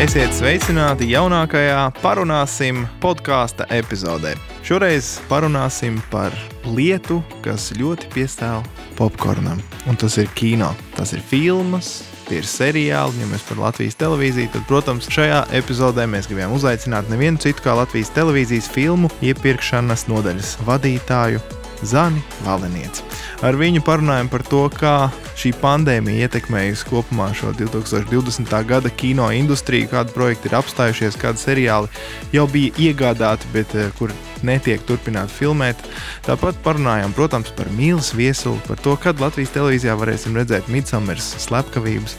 [0.00, 4.30] Esiet sveicināti jaunākajā parunāsim podkāstu epizodē.
[4.64, 6.32] Šoreiz parunāsim par
[6.64, 8.64] lietu, kas ļoti piestāv
[8.96, 10.70] popkornam, un tas ir kino.
[10.96, 11.92] Tas ir filmas,
[12.30, 17.12] tie ir seriāli, ja mēs par Latvijas televīziju, tad, protams, šajā epizodē mēs gribējām uzaicināt
[17.12, 21.44] nevienu citu kā Latvijas televīzijas filmu iepirkšanas nodaļas vadītāju
[21.86, 23.04] Zani Valenieci.
[23.46, 24.94] Ar viņu parunājam par to, kā
[25.40, 28.52] šī pandēmija ietekmējusi kopumā šo 2020.
[28.68, 31.88] gada kino industriju, kādi projekti ir apstājušies, kādi seriāli
[32.36, 34.12] jau bija iegādāti, bet eh, kur
[34.46, 35.80] netiek turpināti filmēt.
[36.26, 42.16] Tāpat parunājām, protams, par mīlas viesuli, par to, kad Latvijas televīzijā varēsim redzēt Midsumers slepkavības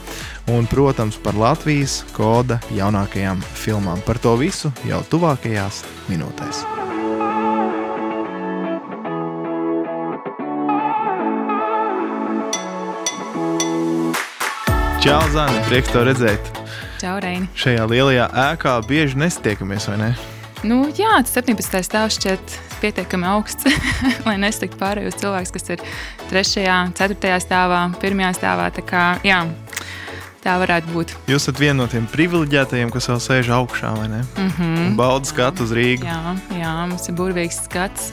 [0.51, 4.01] un, protams, par Latvijas koda jaunākajām filmām.
[4.05, 6.65] Par to visu jau tuvākajās minūtēs.
[15.01, 16.49] Čau, Zani, prieks te redzēt.
[17.01, 17.47] Čau, Reini.
[17.57, 20.09] Šajā lielajā ēkā bieži nestiekamies, vai ne?
[20.61, 21.79] Nu, jā, tas 17.
[21.87, 23.65] stāvs šķiet pietiekami augsts,
[24.27, 25.81] lai nestiktu pārējos cilvēkus, kas ir
[26.29, 26.67] 3.,
[27.01, 27.33] 4.
[27.41, 28.21] stāvā, 1.
[28.37, 28.69] stāvā.
[28.77, 29.41] Tā kā, jā,
[30.41, 31.11] Tā varētu būt.
[31.29, 34.21] Jūs esat viena no tiem privileģētajiem, kas vēl sēž augšā, vai ne?
[34.33, 34.95] Mm -hmm.
[34.97, 36.09] Baudas skatu uz Rīgā.
[36.09, 38.09] Jā, jā, mums ir burvīgs skats,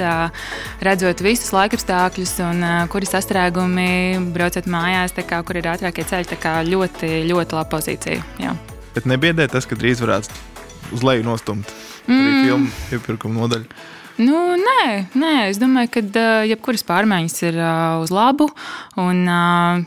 [0.84, 6.36] redzot visus laikapstākļus, un kur ir sastrēgumi, braucot mājās, kā, kur ir ātrākie ceļi.
[6.68, 8.20] Ļoti, ļoti laba pozīcija.
[8.38, 8.56] Jā.
[8.94, 10.28] Bet nebiedē tas, ka drīz varētu
[10.92, 11.72] uz leju nostumt
[12.06, 12.20] mm.
[12.20, 13.64] arī filmu iepirkuma nodaļu.
[14.18, 17.58] Nu, nē, nē, es domāju, ka jebkuras pārmaiņas ir
[18.02, 18.48] uz labu.
[18.98, 19.20] Un,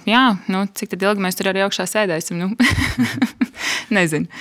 [0.07, 2.39] jā, nu, cik ilgi mēs tur arī augšā sēdēsim?
[2.39, 2.53] Nu?
[3.97, 4.31] Nezinu.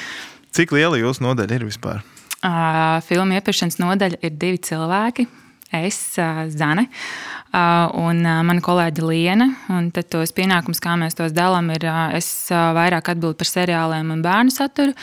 [0.54, 2.04] Cik liela jūsu nodaļa ir vispār?
[2.40, 5.26] Uh, filmu iepirkšanas nodaļa ir divi cilvēki.
[5.74, 9.48] Es, uh, Zane, uh, un mana kolēģe Liena.
[9.94, 14.54] Tad tos pienākumus, kā mēs tos dalām, ir es vairāk atbildu par seriāliem un bērnu
[14.54, 14.94] saturu,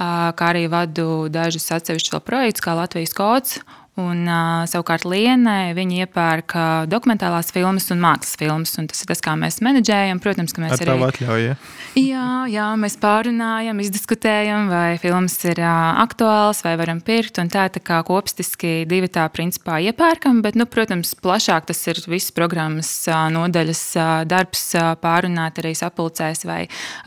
[0.00, 3.60] kā arī vadu dažus atsevišķus projektus, kā Latvijas kods
[3.98, 6.54] Un, uh, savukārt Lienai viņa iepērk
[6.88, 8.72] dokumentālās filmas un mākslas filmas.
[8.78, 10.20] Un tas ir tas, kā mēs menedžējam.
[10.22, 11.56] Protams, ka mēs Ar arī atļauja.
[11.98, 17.40] Jā, jā, mēs pārunājam, izdiskutējam, vai filmas ir uh, aktuāls, vai varam pirkt.
[17.50, 22.30] Tā, tā kā kopstiski divi tā principā iepērkam, bet, nu, protams, plašāk tas ir visas
[22.36, 26.60] programmas uh, nodaļas uh, darbs, uh, pārunāt arī sapulcēs, vai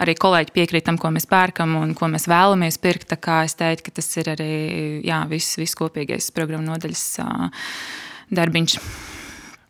[0.03, 3.07] arī kolēģi piekrīt tam, ko mēs pērkam un ko mēs vēlamies pirkt.
[3.13, 4.51] Tā kā es teiktu, ka tas ir arī
[5.07, 7.07] jā, viss, viss kopīgais programmu nodaļas
[8.33, 8.77] darbiņš.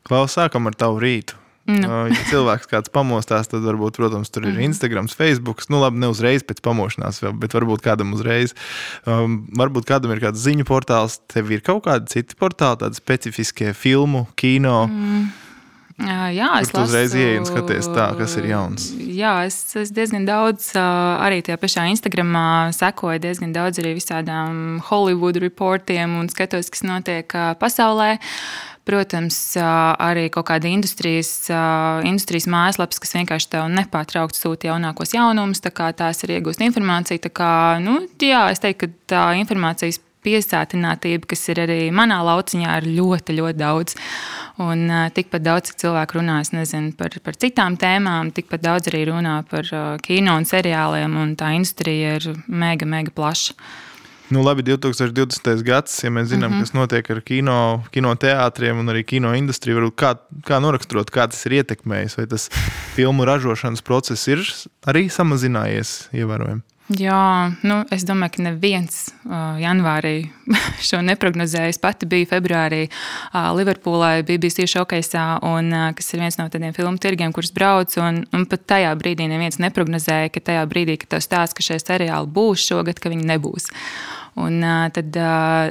[0.04, 1.40] Klaus, sākam ar tavu rītu.
[1.64, 1.88] Nu.
[2.12, 4.66] Ja cilvēks kāds pamostās, tad varbūt, protams, tur ir mm.
[4.68, 5.64] Instagram, Facebook.
[5.72, 8.52] Nu, labi, ne uzreiz pēc pamošanās, bet varbūt kādam uzreiz.
[9.08, 13.72] Um, varbūt kādam ir kāds ziņu portāls, tev ir kaut kādi citi portāli, tādi specifiskie
[13.78, 14.82] filmu, kino.
[14.92, 15.32] Mm.
[16.02, 18.90] Jā, es Tur uzreiz ieeju un skaties, tā, kas ir jauns.
[18.98, 25.38] Jā, es, es diezgan daudz, arī tajā pašā Instagramā sekoju diezgan daudz arī visādām Hollywood
[25.44, 28.18] reportiem un skatos, kas notiek pasaulē.
[28.84, 31.46] Protams, arī kaut kāda industrijas,
[32.04, 37.22] industrijas mājaslapas, kas vienkārši tev nepārtraukti sūta jaunākos jaunumus, tā kā tās ir iegūst informāciju.
[37.24, 42.80] Tā kā, nu, jā, es teiktu, ka tā informācijas piesātinātība, kas ir arī manā lauciņā,
[42.82, 43.96] ir ļoti, ļoti daudz.
[44.64, 44.86] Un
[45.16, 49.70] tikpat daudz, cik cilvēku runā nezinu, par, par citām tēmām, tikpat daudz arī runā par
[50.06, 53.58] kino un seriāliem, un tā industrija ir mega, mega plaša.
[54.34, 55.62] Nu, labi, 2020.
[55.62, 56.60] gads, ja mēs zinām, mm -hmm.
[56.62, 60.16] kas notiek ar kino, kinoteātriem un arī kino industriju, kā,
[60.48, 62.50] kā noraksturot, kā tas ir ietekmējis, vai tas
[62.96, 64.40] filmu ražošanas process ir
[64.88, 66.62] arī samazinājies ievērojami?
[66.92, 70.26] Jā, nu, es domāju, ka neviens uh, janvārī
[70.88, 71.72] šo neprognozēja.
[71.72, 77.00] Es pati biju februārī uh, Liverpoolē, BBC un, uh, kas ir viens no tādiem filmu
[77.00, 78.02] tirgiem, kurus braucu.
[78.04, 81.80] Un, un pat tajā brīdī neviens neprognozēja, ka tajā brīdī, kad tev stāsta, ka šie
[81.80, 83.72] seriāli būs šogad, ka viņi nebūs.
[84.34, 84.64] Un,
[84.96, 85.14] tad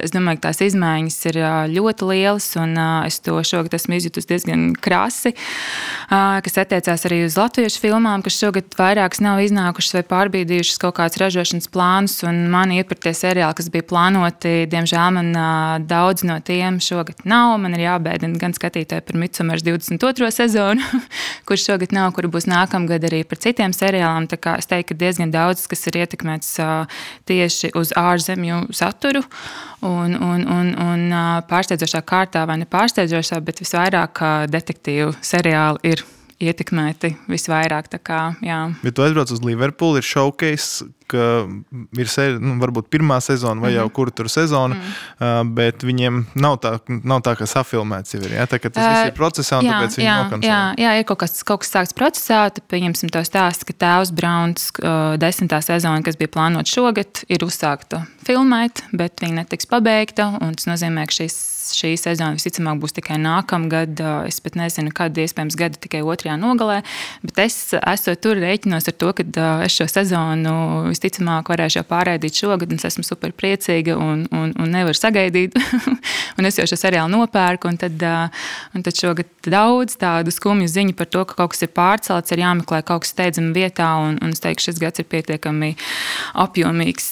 [0.03, 1.37] es domāju, ka tās izmaiņas ir
[1.73, 5.33] ļoti lielas, un es to šogad esmu izjutusi diezgan krasi,
[6.07, 11.19] kas attiecās arī uz latviešu filmām, kas šogad vairākas nav iznākušas vai pārbīdījušas kaut kādus
[11.19, 15.33] ražošanas plānus, un mani iepirktie seriāli, kas bija plānoti, diemžēl man
[15.89, 17.57] daudz no tiem šogad nav.
[17.63, 20.31] Man ir jābēdina gan skatītāji par Midsumers 22.
[20.31, 21.03] sezonu,
[21.49, 24.31] kurš šogad nav, kur būs nākamgad arī par citiem seriāliem.
[24.55, 26.55] Es teiktu, ka diezgan daudz, kas ir ietekmēts
[27.27, 29.23] tieši uz ārzemju viņu saturu.
[29.83, 31.05] Un, un, un, un
[31.49, 36.05] pārsteidzošā kārtā, vai ne pārsteidzošā, bet visvairāk detektīvu seriāli ir
[36.49, 37.91] ietekmēti visvairāk.
[38.03, 38.59] Kā, jā.
[38.83, 40.89] Bet tu aizbrauc uz Liverpoolu, ir showcase.
[41.13, 41.43] ka
[41.99, 43.81] ir seri, nu, varbūt pirmā sezona vai mm -hmm.
[43.81, 45.53] jau kur tur sezona, mm -hmm.
[45.53, 48.31] bet viņiem nav tā, nav tā ka safilmēts jau ir.
[48.31, 48.45] Ja?
[48.45, 50.49] Tā, tas uh, viss ir procesā, un jā, tāpēc viņi nokancelē.
[50.49, 54.11] Jā, jā, ir kaut kas, kaut kas sāks procesā, tad pieņemsim to stāstu, ka tēvs
[54.11, 60.37] Brauns uh, desmitā sezona, kas bija plānota šogad, ir uzsākta filmēt, bet viņa netiks pabeigta,
[60.41, 61.35] un tas nozīmē, ka šīs
[61.77, 64.01] šī sezona visticamāk būs tikai nākamgad.
[64.27, 66.81] Es pat nezinu, kad iespējams gada tikai otrajā nogalē.
[67.23, 70.55] Bet es esmu tur rēķinos ar to, ka es šo sezonu
[70.89, 72.73] visticamāk varēšu jau pārraidīt šogad.
[72.77, 75.57] Es esmu super priecīga un, un, un nevaru sagaidīt.
[76.37, 77.71] un es jau šo seriālu nopērku.
[77.71, 78.05] Un tad,
[78.73, 82.43] un tad šogad daudz tādu skumju ziņu par to, ka kaut kas ir pārcelts, ir
[82.43, 83.89] jāmeklē kaut kas steidzami vietā.
[84.03, 85.73] Un, un es teiktu, šis gads ir pietiekami
[86.43, 87.09] apjomīgs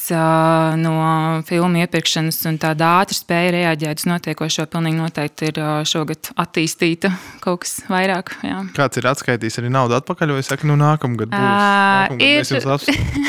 [0.82, 5.58] no filmu iepirkšanas un tāda ātra spēja reaģēt uz notiekošo nākošo pilnīgi noteikti ir
[5.88, 7.10] šogad attīstīta
[7.40, 8.34] kaut kas vairāk.
[8.44, 8.60] Jā.
[8.76, 11.40] Kāds ir atskaitījis arī naudu atpakaļ, vai saka, nu nākamgad būs?
[11.40, 12.44] Nākamgad ir,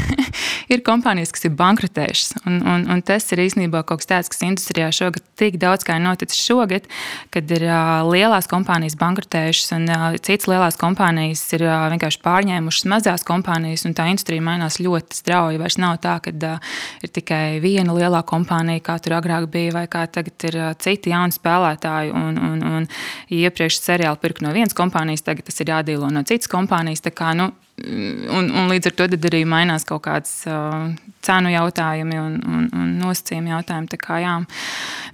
[0.74, 2.36] ir kompānijas, kas ir bankrotējušas.
[2.48, 5.98] Un, un, un tas ir īstenībā kaut kas tāds, kas industrijā šogad tik daudz kā
[5.98, 6.88] ir noticis šogad,
[7.34, 12.88] kad ir uh, lielās kompānijas bankrotējušas un uh, citas lielās kompānijas ir uh, vienkārši pārņēmušas
[12.92, 13.86] mazās kompānijas.
[13.94, 15.62] Tā industrija mainās ļoti strauji.
[15.62, 19.86] Vairs nav tā, ka uh, ir tikai viena lielā kompānija, kā tur agrāk bija, vai
[19.92, 22.14] kā tagad ir uh, citi jauni spēlētāji.
[22.14, 22.90] Un, un, un
[23.34, 27.04] iepriekš seriāli pirka no vienas kompānijas, tagad tas ir jādīlo no citas kompānijas.
[27.04, 30.92] Tā kā, nu, Un, un līdz ar to arī mainās kaut kādas uh,
[31.26, 33.90] cenu jautājumi un, un, un nosacījumi jautājumi.
[33.90, 34.36] Tā kā jā,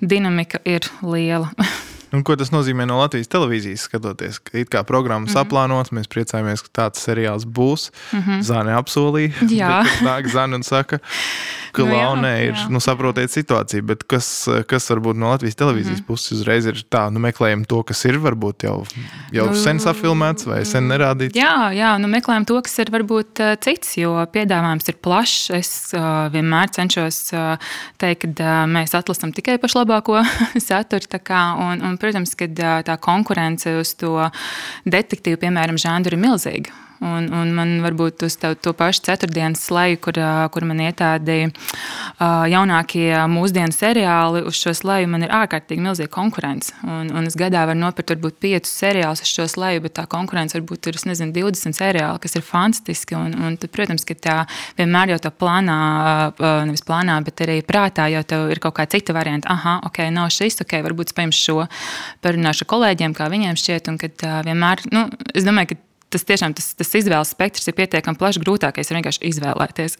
[0.03, 1.53] dinamika ir liela.
[2.15, 4.39] Un ko tas nozīmē no Latvijas televīzijas skatoties?
[4.53, 5.45] It kā programmas mm -hmm.
[5.45, 7.91] aplānots, mēs priecājamies, ka tāds seriāls būs.
[8.13, 8.39] Mm -hmm.
[8.41, 9.31] Zāne apsolīja.
[9.61, 10.99] Jā, nāk Zāne un saka,
[11.71, 12.67] ka nu, Launē ir, jā.
[12.69, 16.07] nu, saprotiet situāciju, bet kas, kas varbūt no Latvijas televīzijas mm -hmm.
[16.07, 18.85] puses uzreiz ir tā, nu, meklējam to, kas ir varbūt jau,
[19.31, 21.37] jau nu, sen safilmēts vai sen nerādīts.
[21.37, 25.49] Jā, jā, nu, meklējam to, kas ir varbūt uh, cits, jo piedāvājums ir plašs.
[25.49, 27.57] Es uh, vienmēr cenšos uh,
[27.97, 30.23] teikt, ka uh, mēs atlasam tikai pašlabāko
[30.69, 32.49] saturu, kā, un, un protams, ka
[32.87, 34.15] tā konkurence uz to
[34.89, 36.88] detektīvu, piemēram, žanru ir milzīga.
[36.99, 40.17] Un, un man varbūt uz to, to pašu ceturtdienas slēju, kur,
[40.51, 41.37] kur man ir tādi
[42.19, 46.75] jaunākie mūsdienu seriāli, uz šo slēju man ir ārkārtīgi milzīga konkurence.
[46.83, 50.57] Un, un es gadā varu nopirkt varbūt piecus seriālus uz šo slēju, bet tā konkurence
[50.57, 53.15] varbūt ir nezinu, 20 seriāli, kas ir fantastiski.
[53.15, 54.37] Un, un tad, protams, ka tā
[54.79, 55.79] vienmēr jau tā plānā,
[56.67, 59.55] nevis plānā, bet arī prātā jau tev ir kaut kā cita varianta.
[59.55, 61.61] Aha, ok, nav šis, ok, varbūt spējams šo
[62.25, 63.93] parunāšu ar kolēģiem, kā viņiem šķiet.
[63.93, 68.19] Un kad vienmēr, nu, es domāju, ka tas tiešām tas, tas izvēles spektrs ir pietiekami
[68.19, 68.41] plašs.
[68.41, 69.97] Grūtākais ir vienkārši izvēlēties.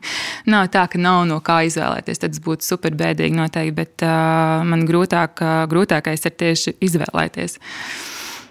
[0.52, 2.22] nav tā, ka nav no kā izvēlēties.
[2.22, 7.58] Tas būtu super bēdīgi noteikti, bet uh, man grūtāk, uh, grūtākais ir tieši izvēlēties.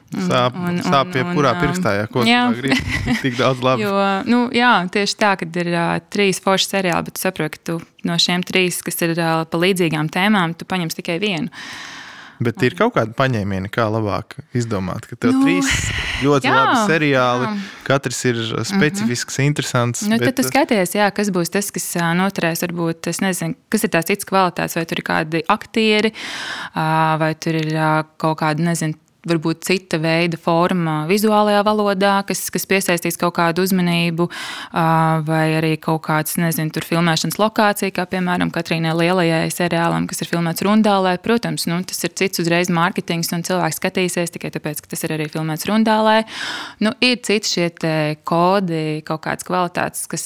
[0.10, 2.74] Sāp, un, un, sāp pie kurā un, pirkstā, ja ko gribi.
[3.24, 3.86] Tik daudz labi.
[3.86, 3.94] jo,
[4.26, 7.78] nu, jā, tieši tā, kad ir uh, trīs forši seriāli, bet saprotu, ka tu
[8.10, 11.54] no šiem trīs, kas ir uh, pa līdzīgām tēmām, tu paņemsi tikai vienu.
[12.42, 15.70] Bet ir kaut kāda paņēmiena, kā labāk izdomāt, ka tev nu, trīs
[16.24, 17.56] ļoti jā, labi seriāli, jā.
[17.88, 19.50] katrs ir specifisks, mm -hmm.
[19.52, 20.06] interesants.
[20.06, 20.30] Nu, bet...
[20.30, 21.88] Tad tu skaties, jā, kas būs tas, kas
[22.20, 26.14] noturēs, varbūt, nezinu, kas ir tās cits kvalitātes, vai tur ir kādi aktieri,
[27.24, 27.72] vai tur ir
[28.18, 28.98] kaut kāda, nezinu,
[29.30, 34.30] varbūt cita veida forma vizuālajā valodā, kas, kas piesaistīs kaut kādu uzmanību,
[35.28, 40.32] vai arī kaut kāds, nezinu, tur filmēšanas lokācija, kā piemēram Katrīnai lielajai seriālam, kas ir
[40.32, 41.16] filmēts Rundālē.
[41.24, 45.16] Protams, nu, tas ir cits uzreiz mārketings, un cilvēks skatīsies tikai tāpēc, ka tas ir
[45.18, 46.18] arī filmēts Rundālē.
[46.84, 47.70] Nu, ir citi šie
[48.28, 50.26] kodi, kaut kādas kvalitātes, kas,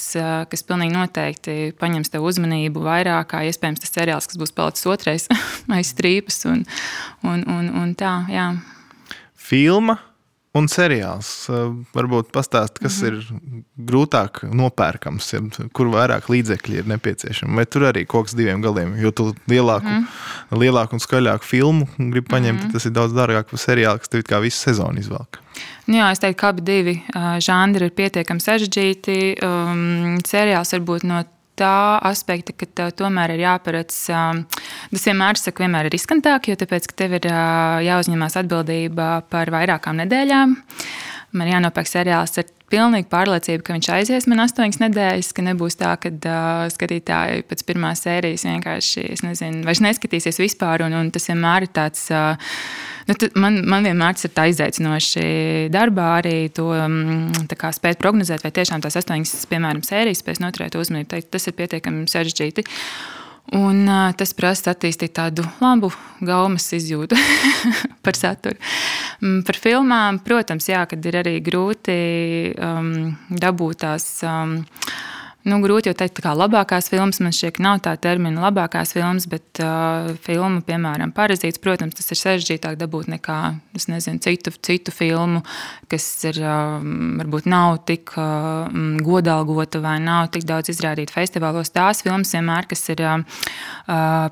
[0.51, 5.27] kas pilnīgi noteikti paņems tev uzmanību vairāk, kā iespējams tas seriāls, kas būs palicis otrais
[5.75, 6.63] aiz strīpas un,
[7.23, 8.15] un, un, un tā.
[8.31, 8.51] Jā
[9.43, 9.97] filma
[10.53, 11.29] un seriāls.
[11.49, 13.57] Eh, varbūt pastāst, kas mm -hmm.
[13.57, 15.41] ir grūtāk nopērkams, ja,
[15.73, 17.55] kur vairāk līdzekļu ir nepieciešami.
[17.57, 20.59] Vai tur arī kas diviem galiem, jo tu lielāku, mm -hmm.
[20.59, 22.73] lielāku un skaļāku filmu gribi paņemt, mm -hmm.
[22.73, 25.39] tas ir daudz dārgāk par seriālu, kas tev kā visu sezonu izvelk.
[25.87, 29.43] Nu jā, es teiktu, ka abi divi uh, žanri ir pietiekami sarežģīti.
[29.43, 31.23] Um, seriāls varbūt no
[31.59, 33.99] tā aspekta, ka tev tomēr ir jāparedz.
[34.07, 37.29] Tas vienmēr, saku, vienmēr ir riskantāk, jo tāpēc, tev ir
[37.87, 40.57] jāuzņemās atbildība par vairākām nedēļām.
[41.33, 45.93] Man jānopērk seriāls ar pilnīgi pārliecību, ka viņš aizies man astoņas nedēļas, ka nebūs tā,
[46.01, 51.69] ka uh, skatītāji pēc pirmās sērijas vienkārši, nezinu, vairs neskatīsies vispār, un, un tas vienmēr
[51.69, 52.09] ir tāds.
[52.13, 52.57] Uh,
[53.03, 55.23] Nu, man, man vienmēr tas ir izaicinoši
[55.73, 61.19] darbā arī to um, spēt prognozēt, vai tiešām tās astoņas, piemēram, sērijas spēs noturēt uzmanību.
[61.33, 62.63] Tas ir pietiekami sarežģīti.
[63.53, 65.91] Un, uh, tas prasa attīstīt tādu labu
[66.25, 67.17] gaumas izjūtu
[68.05, 68.57] par saturu.
[69.21, 71.97] Um, par filmām, protams, jā, kad ir arī grūti
[72.57, 72.93] um,
[73.29, 74.07] dabūt tās.
[74.25, 74.63] Um,
[75.49, 77.19] nu, grūti jau teikt, kā labākās filmas.
[77.23, 82.19] Man šķiet, nav tā termina labākās filmas, bet uh, filma, piemēram, Parazīts, protams, tas ir
[82.19, 83.37] sarežģītāk dabūt nekā
[83.91, 85.43] nezinu, citu, citu filmu,
[85.91, 86.79] kas ir, uh,
[87.19, 88.71] varbūt nav tik uh,
[89.03, 91.73] godalgota vai nav tik daudz izrādīta festivālos.
[91.75, 93.45] Tās filmas vienmēr, kas ir, uh,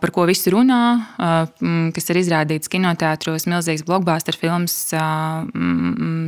[0.01, 0.82] par ko visi runā,
[1.20, 5.44] uh, kas ir izrādītas kinoteātros, milzīgs blockbuster filmas, uh,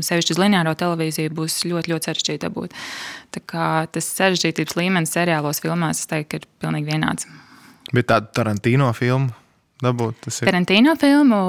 [0.04, 2.82] sevišķi uz lineāro televīziju, būs ļoti, ļoti sarežģīti dabūt.
[3.42, 7.30] Tas sarežģītības līmenis seriālos, filmās, es teiktu, ir pilnīgi vienāds.
[7.94, 9.34] Bet tādu Tarantino filmu
[9.84, 10.30] dabūt.
[10.44, 11.40] Tarantīno filmu,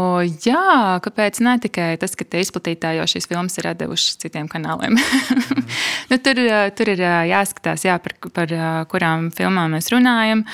[0.44, 4.98] jā, kāpēc ne tikai tas, ka tie izplatītāji jau šīs filmas ir devušas citiem kanāliem.
[4.98, 5.68] mm.
[6.10, 6.40] nu, tur,
[6.76, 8.54] tur ir jāskatās, jā, par, par
[8.90, 10.44] kurām filmām mēs runājam.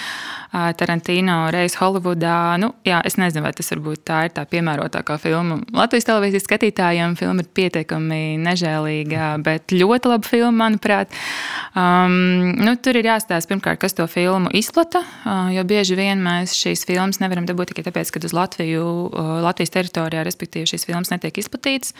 [0.50, 2.58] Tarantīno reizes Holivudā.
[2.58, 5.60] Nu, jā, es nezinu, vai tas varbūt tā ir tā piemērotākā filma.
[5.76, 11.14] Latvijas televīzijas skatītājiem filma ir pietiekami nežēlīga, bet ļoti laba filma, manuprāt.
[11.78, 15.04] Um, nu, tur ir jāstāsta pirmkārt, kas to filmu izplata,
[15.54, 18.84] jo bieži vien mēs šīs filmas nevaram dabūt tikai tāpēc, ka uz Latviju,
[19.46, 21.94] Latvijas teritorijā, respektīvi, šīs filmas netiek izplatītas.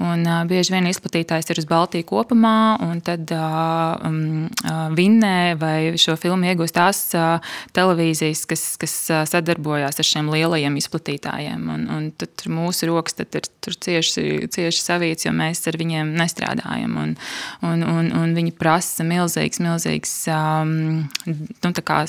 [0.00, 4.48] Un, uh, bieži vien izplatītājs ir uz Baltiju kopumā, un tad uh, um,
[4.96, 10.78] vinnē vai šo filmu iegūst tās uh, televīzijas, kas, kas uh, sadarbojās ar šiem lielajiem
[10.80, 11.68] izplatītājiem.
[11.74, 13.48] Un, un tad mūsu rokas tad ir
[13.86, 16.96] cieši, cieši savīts, jo mēs ar viņiem nestrādājam.
[17.02, 17.14] Un,
[17.66, 20.72] un, un, un viņi prasa milzīgs, milzīgs um,
[21.26, 22.02] nu, kā,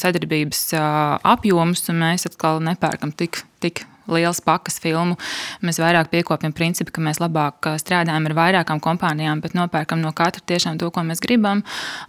[0.00, 5.16] sadarbības uh, apjoms, un mēs atkal nepērkam tik, tik liels pakas filmu.
[5.64, 10.42] Mēs vairāk piekopjam principu, ka mēs labāk strādājam ar vairākām kompānijām, bet nopērkam no katra
[10.46, 11.62] tiešām to, ko mēs gribam,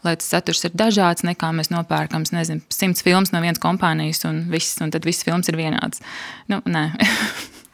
[0.05, 4.45] lai tas saturs ir dažāds, nekā mēs nopērkam, nezinu, simts filmas no vienas kompānijas un
[4.51, 6.03] viss, un tad viss films ir vienāds.
[6.51, 6.87] Nu, nē.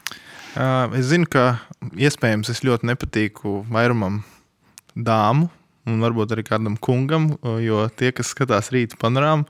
[0.98, 1.60] es zinu, ka
[1.94, 4.22] iespējams es ļoti nepatīku vairumam
[4.98, 5.48] dāmu,
[5.88, 7.30] un varbūt arī kādam kungam,
[7.64, 9.46] jo tie, kas skatās rīta panorāmu,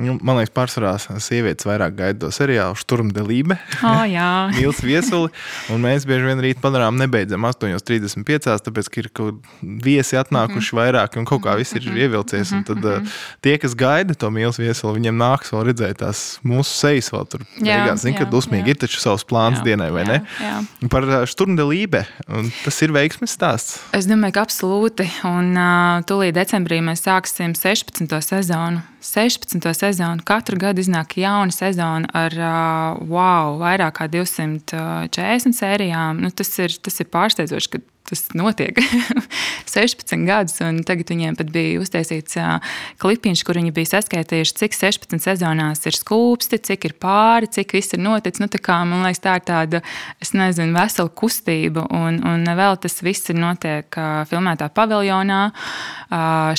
[0.00, 3.56] Nu, man liekas, pārsvarā sievietes vairāk gaida to seriālu Sturmdelībe.
[3.84, 5.28] Oh, jā, Mīls viesuli.
[5.72, 10.78] Un mēs bieži vien rīt padarām nebeidzam 8.35, tāpēc, ka ir kaut viesi atnākuši mm
[10.78, 10.80] -hmm.
[10.80, 12.00] vairāk un kaut kā viss ir mm -hmm.
[12.02, 12.50] ievilcies.
[12.66, 13.08] Tad mm -hmm.
[13.40, 17.40] tie, kas gaida to mīls viesuli, viņiem nāks vēl redzēt tās mūsu sejas vēl tur.
[17.60, 20.22] Jā, Zin, ka dusmīgi ir taču savs plāns jā, dienai, vai jā, ne?
[20.40, 20.88] Jā.
[20.88, 22.06] Par Sturmdelībe.
[22.64, 23.80] Tas ir veiksmes stāsts.
[23.92, 25.10] Es domāju, ka absolūti.
[25.24, 28.20] Un uh, tūlīt decembrī mēs sāksim 16.
[28.20, 28.80] sezonu.
[29.00, 29.64] 16.
[29.74, 30.24] sezonu.
[30.28, 32.36] Katru gadu iznāk jauna sezona ar
[33.00, 36.20] wow, vairāk kā 240 sērijām.
[36.20, 38.78] Nu, tas, ir, tas ir pārsteidzoši, ka tas notiek
[39.70, 40.58] 16 gadus.
[40.86, 42.38] Tagad viņiem pat bija uztaisīts
[43.00, 47.94] klipiņš, kur viņi bija saskaitījuši, cik 16 sezonās ir skūpsti, cik ir pāri, cik viss
[47.96, 48.42] ir noticis.
[48.42, 49.82] Nu, kā, man liekas, tā ir tāda,
[50.22, 51.86] es nezinu, vesela kustība.
[51.94, 54.00] Un, un vēl tas viss ir notiek
[54.30, 55.40] filmētā paviljonā.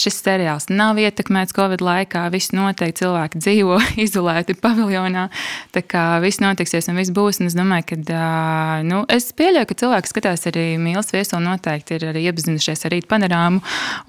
[0.02, 2.28] Šis seriāls nav ietekmēts Covid laikā.
[2.34, 5.28] Viss notiek, cilvēki dzīvo izolēti paviljonā.
[5.76, 7.42] Tā kā viss notiksies un viss būs.
[7.42, 8.22] Un es domāju, ka
[8.88, 12.96] nu, es pieļauju, ka cilvēki skatās arī mīlas viesu un noteikti ir arī iepazinušies ar
[12.96, 13.62] rīta panorāmu.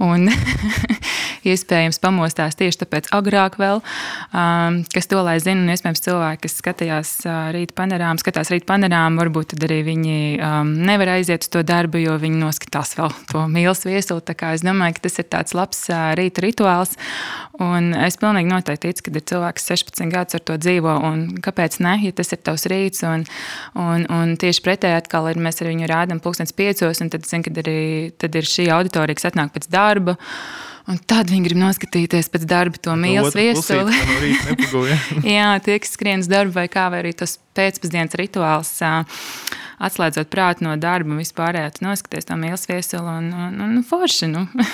[0.05, 0.29] Un
[1.53, 3.81] iespējams, pamostās tieši tāpēc agrāk, vēl,
[4.31, 5.65] um, kas to lai zina.
[5.65, 10.19] Un iespējams, cilvēki, kas skatījās uh, rīta panorāmu, skatās rīta panorāmu, varbūt tad arī viņi
[10.39, 14.37] um, nevar aiziet uz to darbu, jo viņi noskatās vēl to mīlestības viesuli.
[14.53, 16.97] Es domāju, ka tas ir tāds labs uh, rīta rituāls.
[17.63, 20.95] Un es pilnīgi noteikti ticu, ka ir cilvēks 16 gadus ar to dzīvo.
[21.45, 21.99] Kāpēc ne?
[22.07, 23.27] Ja tas ir tavs rīts, un,
[23.79, 27.45] un, un tieši pretēji atkal ir, mēs ar viņu rādām pulkstenes piecos, un tad zin,
[27.47, 30.17] kad arī, tad ir šī auditorija, kas atnāk pēc darba.
[30.91, 34.97] Un tad viņi grib noskatīties pēc darba to mīlestības viesuli.
[35.37, 38.73] Jā, tie, kas skrien uz darbu, vai kā, vai arī tas pēcpusdienas rituāls,
[39.83, 44.33] atslēdzot prātu no darba, vispārējā noskaties to mīlestības viesuli un, un, un, un forši.
[44.33, 44.49] Nu.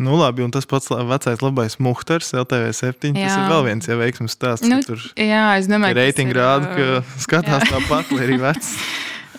[0.00, 3.10] Nu, labi, un tas pats vecais labais muhters, LTV7.
[3.12, 3.26] Jā.
[3.26, 4.68] Tas ir vēl viens ja veiksmīgs stāsts.
[4.70, 8.72] Nu, tur jā, es domāju, ka reitingi rāda, ka skatās tāpat, lai arī vecs.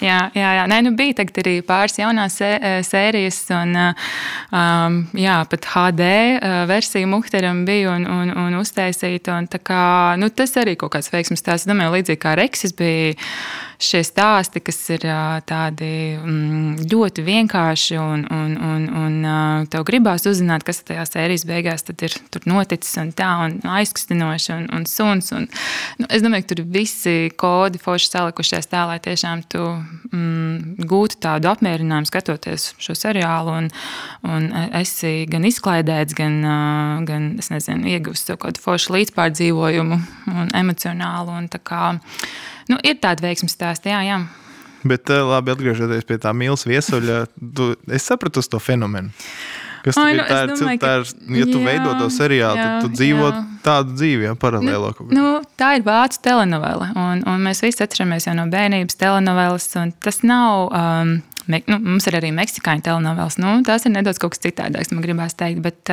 [0.02, 0.66] Jā, jā, jā.
[0.66, 2.40] Nē, nu bija arī pāris jaunās
[2.88, 6.08] sērijas, un um, jā, pat HD
[6.70, 9.38] versija Muhteram bija un, un, un uztaisīta.
[9.38, 9.84] Un kā,
[10.18, 11.70] nu, tas arī kaut kāds veiksmīgs stāsts.
[11.70, 13.14] Domāju, līdzīgi kā Reksis bija
[13.82, 15.06] šie stāsti, kas ir
[15.50, 19.16] tādi mm, ļoti vienkārši, un, un, un, un
[19.72, 22.16] tev gribās uzzināt, kas tajā sērijas beigās ir
[22.50, 25.32] noticis, un tā, un aizkustinoši, un, un suns.
[25.36, 25.48] Un,
[26.02, 31.20] nu, es domāju, ka tur visi kodi forši salikušies tā, lai tiešām tu mm, gūtu
[31.26, 33.72] tādu apmierinājumu skatoties šo seriālu, un,
[34.30, 34.48] un
[34.82, 36.40] esi gan izklaidēts, gan,
[37.10, 41.42] gan nezinu, iegūst kaut kādu foršu līdzpārdzīvojumu un emocionālu.
[41.42, 41.50] Un
[42.72, 44.22] nu, ir tāda veiksmīga stāsta, jā, jā.
[44.88, 47.18] Bet, labi, atgriežoties pie tā mīlestības viesuļa,
[47.58, 49.14] tu, es sapratu to fenomenu.
[49.82, 50.44] Kas Ai, nu, tā?
[50.46, 51.08] Ir, domāju, tā ir,
[51.40, 53.40] ja tu jā, veido to seriālu, jā, tad tu dzīvo jā.
[53.66, 54.92] tādu dzīvi, jau paralēlo.
[55.08, 59.66] Nu, nu, tā ir vācu telenovela, un, un mēs visi atceramies jau no bērnības telenovelas,
[59.82, 60.70] un tas nav.
[60.70, 61.16] Um,
[61.52, 63.38] Me, nu, mums ir arī meksikāņu telenovēlas.
[63.42, 65.62] Nu, tās ir nedaudz kaut kas citādāks, man gribās teikt.
[65.66, 65.92] Bet,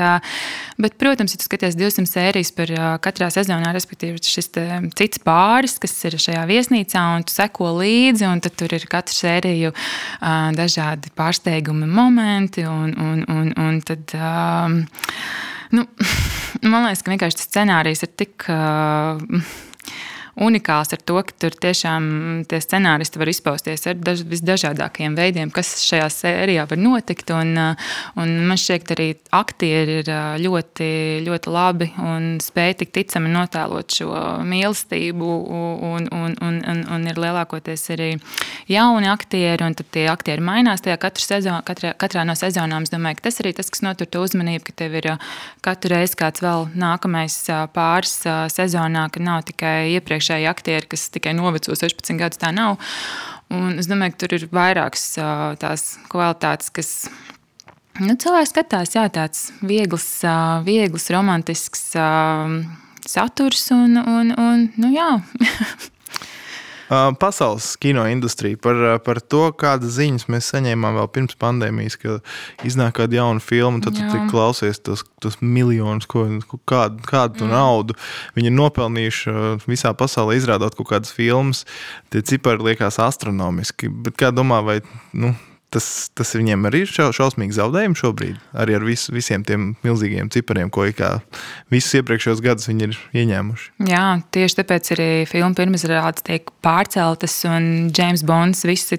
[0.81, 2.73] bet, protams, ja tu skaties 200 sērijas par
[3.05, 4.53] katrā sezonā, respektīvi, šis
[4.99, 9.73] cits pāris, kas ir šajā viesnīcā, un tu seko līdzi, un tur ir katra sērija
[10.59, 12.67] dažādi pārsteigumi momenti.
[12.69, 14.15] Un, un, un, un tad,
[15.75, 15.89] nu,
[16.71, 18.47] man liekas, ka vienkārši tas scenārijs ir tik.
[18.53, 19.57] Uh,
[20.45, 25.75] unikāls ar to, ka tur tiešām tie scenāristi var izpausties ar daž, visdažādākajiem veidiem, kas
[25.83, 27.33] šajā sērijā var notikt.
[27.35, 27.55] Un,
[28.19, 30.11] un man šķiet, arī aktieri ir
[30.45, 30.91] ļoti,
[31.27, 34.13] ļoti labi un spēj tik ticami notēlot šo
[34.47, 35.33] mīlestību.
[35.59, 38.11] Un, un, un, un, un ir lielākoties arī
[38.71, 42.87] jauni aktieri, un tie aktieri mainās tajā sezon, katrā, katrā no sezonām.
[42.87, 45.11] Es domāju, ka tas arī tas, kas notur to uzmanību, ka tev ir
[45.65, 47.41] katru reizi kāds vēl nākamais
[47.75, 48.21] pāris
[48.55, 52.79] sezonā, ka nav tikai iepriekš iepriekšēji aktieri, kas tikai noveco 16 gadus, tā nav.
[53.51, 55.17] Un es domāju, ka tur ir vairākas
[55.59, 57.09] tās kvalitātes, kas
[58.01, 60.23] nu, cilvēks skatās, jā, tāds viegls,
[60.65, 61.95] viegls romantisks
[63.09, 65.17] saturs un, un, un nu, jā.
[66.89, 72.19] pasaules kino industriju, par, par to, kādas ziņas mēs saņēmām vēl pirms pandēmijas, ka
[72.69, 74.09] iznāk kāda jauna filma, tad Jā.
[74.13, 76.25] tu klausies tos, tos miljonus, ko,
[76.69, 77.53] kādu, kādu mm.
[77.53, 77.99] naudu
[78.39, 79.37] viņi ir nopelnījuši
[79.69, 81.65] visā pasaulē, izrādot kaut kādas filmas.
[82.13, 83.91] Tie cipari liekas astronomiski.
[83.93, 84.81] Bet kā domā, vai
[85.13, 85.35] nu,
[85.69, 88.37] Tas, tas viņiem arī ir šausmīgi zaudējumi šobrīd.
[88.57, 90.87] Arī ar vis, visiem tiem milzīgiem cipariem, ko
[91.69, 93.67] visus iepriekšējos gadus viņi ir ieņēmuši.
[93.91, 98.97] Jā, tieši tāpēc arī filmu pirmizrādes tiek pārceltas, un James Bonds visi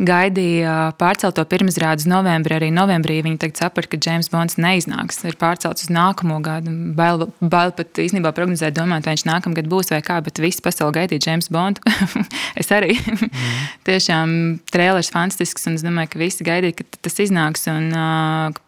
[0.00, 2.56] gaidīja pārcelto pirmizrādes novembrī.
[2.56, 5.20] Arī novembrī viņi tagad saprata, ka James Bonds neiznāks.
[5.28, 6.72] Ir pārcelts uz nākamo gadu.
[6.96, 11.02] Bail, bail pat īstenībā prognozēt, domāt, vai viņš nākamgad būs vai kā, bet visi pasauli
[11.02, 11.84] gaidīja James Bondu.
[12.60, 12.96] es arī.
[12.96, 13.38] Mm.
[13.84, 14.36] Tiešām
[14.72, 17.66] trēlers fantastisks fantastisks, un es domāju, ka visi gaidīja, ka tas iznāks.
[17.70, 17.90] Un,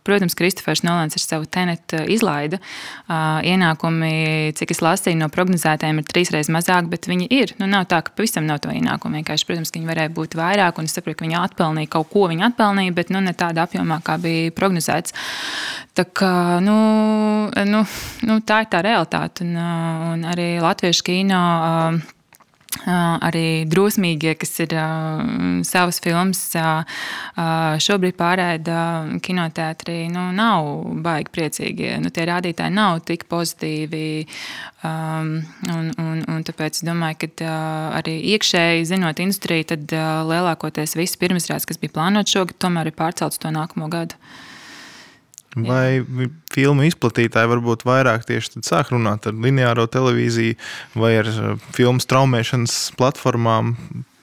[0.05, 2.59] protams, Kristofers Nolans ar savu tenetu izlaida.
[3.09, 7.55] Ienākumi, cik es lasīju no prognozētājiem, ir trīsreiz mazāk, bet viņi ir.
[7.59, 9.21] Nu, nav tā, ka pavisam nav to ienākumu.
[9.21, 12.49] Vienkārši, protams, viņi varēja būt vairāk, un es saprotu, ka viņi atpelnīja kaut ko, viņi
[12.51, 15.15] atpelnīja, bet nu, ne tādā apjomā, kā bija prognozēts.
[15.95, 16.33] Tā, kā,
[16.65, 16.79] nu,
[17.69, 17.85] nu,
[18.27, 19.47] nu, tā ir tā realitāte.
[19.47, 19.55] Un,
[20.15, 21.45] un arī latviešu kino.
[21.63, 22.19] Uh,
[22.87, 24.73] arī drosmīgie, kas ir
[25.69, 26.41] savas filmas,
[27.85, 28.79] šobrīd pārēda
[29.23, 30.71] kinoteātrī, nu, nav
[31.05, 31.91] baigi priecīgi.
[32.03, 34.27] Nu, tie rādītāji nav tik pozitīvi.
[34.83, 35.37] Um,
[35.71, 40.97] un, un, un tāpēc es domāju, ka uh, arī iekšēji zinot industriju, tad uh, lielākoties
[40.99, 44.19] viss pirmsrādes, kas bija plānots šogad, tomēr ir pārcelts to nākamo gadu.
[45.57, 46.29] Vai Jā.
[46.55, 50.57] filmu izplatītāji varbūt vairāk tieši sāk runāt ar lineāro televīziju
[50.97, 53.75] vai ar uh, filmu straumēšanas platformām?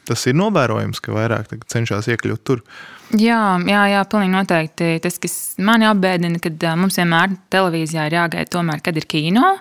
[0.09, 2.63] Tas ir novērojams, ka vairāk cenšas iekļūt tur.
[3.17, 4.87] Jā, jā, jā, pilnīgi noteikti.
[5.01, 9.55] Tas, kas mani apbēdina, kad mums vienmēr televīzijā ir jāgaida, tomēr, kad ir kino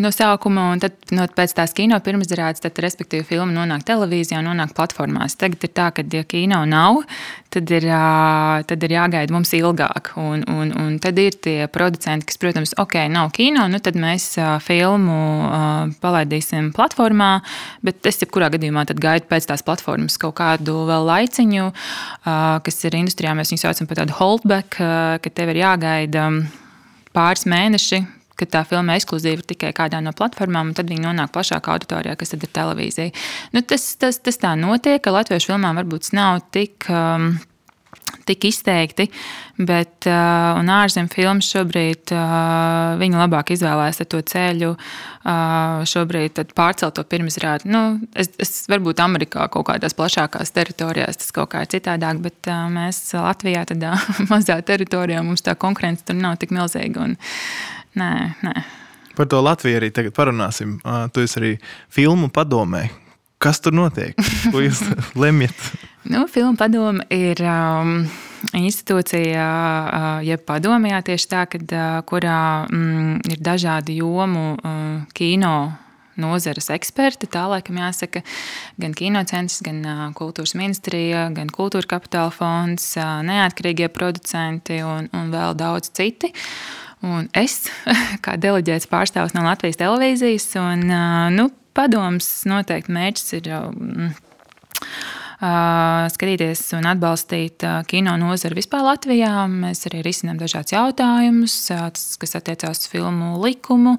[0.00, 4.72] no sākuma, un tad no, pēc tās kino pirmsdarādes, tad, respektīvi, filma nonāk televīzijā, nonāk
[4.78, 5.36] platformās.
[5.40, 7.02] Tagad ir tā, ka, ja kino nav,
[7.52, 7.84] tad ir,
[8.70, 10.12] tad ir jāgaida mums ilgāk.
[10.20, 14.30] Un, un, un tad ir tie producenti, kas, protams, ok, nav kino, nu tad mēs
[14.64, 15.20] filmu
[16.00, 17.30] palaidīsim platformā,
[17.84, 21.68] bet es jebkurā gadījumā gaidu pēc tās platformas kaut kādu vēl laiciņu.
[22.70, 26.28] Kas ir industrijā, mēs viņu saucam par tādu holdback, ka tev ir jāgaida
[27.10, 27.98] pāris mēneši,
[28.38, 32.14] kad tā filma ekskluzīva ir tikai kādā no platformām, un tad viņi nonāk plašākā auditorijā,
[32.20, 33.10] kas ir televīzija.
[33.56, 36.86] Nu, tas, tas, tas tā notiek, ka latviešu filmām varbūt nav tik.
[36.86, 37.32] Um,
[38.30, 39.08] tik izteikti,
[39.58, 47.04] bet uh, ārzemju filmas šobrīd uh, viņi labāk izvēlēs to ceļu, uh, šobrīd pārcelt to
[47.10, 47.68] pirmizrādi.
[47.70, 52.50] Nu, es, es varbūt Amerikā kaut kādās plašākās teritorijās tas kaut kā ir citādāk, bet
[52.50, 53.96] uh, mēs Latvijā tādā
[54.32, 57.08] mazā teritorijā mums tā konkurence tur nav tik milzīga.
[57.08, 57.18] Un,
[58.00, 58.12] nē,
[58.46, 58.56] nē.
[59.18, 60.78] Par to Latviju arī tagad parunāsim.
[60.80, 61.54] Uh, tu esi arī
[61.92, 62.86] filmu padomē.
[63.40, 64.18] Kas tur notiek?
[64.52, 64.82] Ko jūs
[65.22, 65.56] lemjat?
[66.12, 68.02] Nu, Filmu padome ir um,
[68.56, 75.54] institūcija, uh, jeb padomjā tieši tā, kad, uh, kurā mm, ir dažādi jomu uh, kino
[76.20, 77.30] nozares eksperti.
[77.32, 78.20] Tā laikam jāsaka,
[78.80, 85.32] gan kinocentrs, gan uh, kultūras ministrija, gan kultūra kapitāla fonds, uh, neatkarīgie producenti un, un
[85.32, 86.28] vēl daudz citi.
[87.08, 87.70] Un es,
[88.24, 93.52] kā deleģēts pārstāvis no Latvijas televīzijas, un uh, nu, padoms noteikti mērķis ir.
[93.54, 94.18] Uh,
[95.40, 99.46] skatīties un atbalstīt kino nozari vispār Latvijā.
[99.48, 101.54] Mēs arī risinām dažādus jautājumus,
[102.20, 103.96] kas attiecās uz filmu likumu.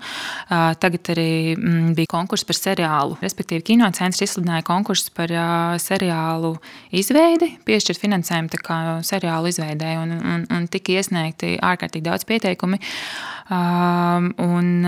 [0.49, 3.17] Tagad arī mm, bija konkurss par seriālu.
[3.23, 5.33] Respektīvi, kinocentrs izsludināja konkursu par
[5.81, 6.55] seriālu
[6.93, 12.77] izveidi, piešķirt finansējumu seriālu izveidē, un, un, un tika iesniegti ārkārtīgi daudz pieteikumu.
[13.51, 14.85] Un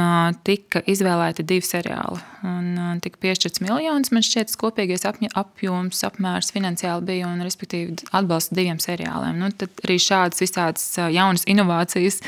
[0.47, 2.21] tika izvēlēti divi seriāli.
[2.47, 4.12] Un tika piešķirts miljonus.
[4.15, 9.36] Man šķiet, kopīgais apjoms, apmērs finansiāli bija un, respektīvi, atbalsts diviem seriāliem.
[9.39, 12.21] Nu, tad arī šādas visādas jaunas inovācijas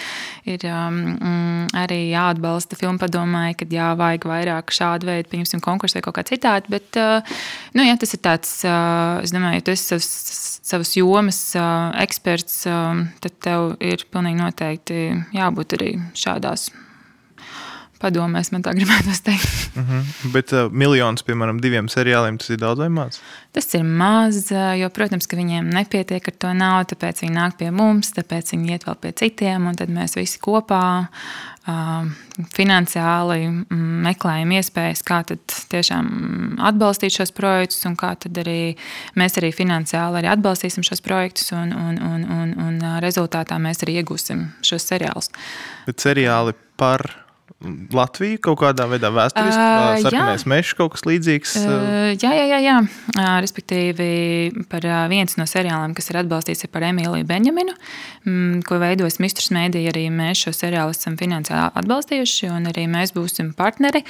[0.47, 6.03] ir um, arī jāatbalsta filmu padomāji, kad jā, vajag vairāk šādu veidu, pieņemsim, konkursu vai
[6.07, 6.71] kaut kā citādi.
[6.75, 7.39] Bet, uh,
[7.75, 10.11] nu, ja tas ir tāds, uh, es domāju, ja tu esi savs,
[10.65, 15.01] savas jomas uh, eksperts, uh, tad tev ir pilnīgi noteikti
[15.35, 15.91] jābūt arī
[16.25, 16.69] šādās
[18.01, 19.51] padomēs, man tā gribētu teikt.
[19.75, 19.99] uh mhm.
[19.99, 20.31] -huh.
[20.33, 23.19] Bet uh, miljonus, piemēram, diviem seriāliem, tas ir daudz vai maz?
[23.51, 27.57] Tas ir maz, uh, jo, protams, ka viņiem nepietiek ar to naudu, tāpēc viņi nāk
[27.57, 31.07] pie mums, tāpēc viņi iet vēl pie citiem, un tad mēs visi kopā
[31.65, 35.23] finansiāli mm, meklējam iespējas, kā
[35.71, 38.75] tiešām atbalstīt šos projektus, un kā arī
[39.17, 43.81] mēs arī finansiāli arī atbalstīsim šos projektus, un, un, un, un, un uh, rezultātā mēs
[43.81, 45.31] arī iegūsim šos seriālus.
[45.87, 47.24] Bet seriāli par
[47.95, 51.53] Latviju kaut kādā veidā vēsturiski, uh, sarkanais mežs, kaut kas līdzīgs?
[51.61, 52.75] Uh, jā, jā, jā, jā.
[53.15, 57.73] Uh, respektīvi, par uh, viens no seriāliem, kas ir atbalstīts ir par Emīliju Benjaminu,
[58.25, 63.15] mm, ko veidos Mistrus Mēdī, arī mēs šo seriālu esam finansiāli atbalstījuši, un arī mēs
[63.15, 64.03] būsim partneri.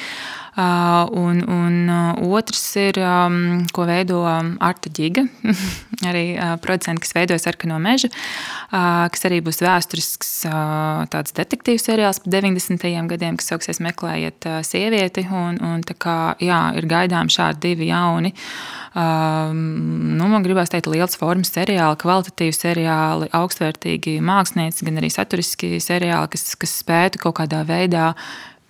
[0.56, 5.26] Uh, un, un uh, otrs ir, um, ko veido Arta Giga,
[6.10, 11.82] arī uh, producents, kas veido Sarkano mežu, uh, kas arī būs vēsturisks uh, tāds detektīvu
[11.84, 12.88] seriāls par 90.
[12.88, 15.25] gadiem, kas sauksies Meklējiet sievieti.
[15.33, 18.33] Un, un kā, jā, ir gaidām šādi divi jauni.
[18.95, 19.61] Um,
[20.15, 26.31] nu, man gribās teikt, liels formas seriāli, kvalitatīvi seriāli, augstvērtīgi mākslinieci, gan arī saturiski seriāli,
[26.31, 28.13] kas, kas spētu kaut kādā veidā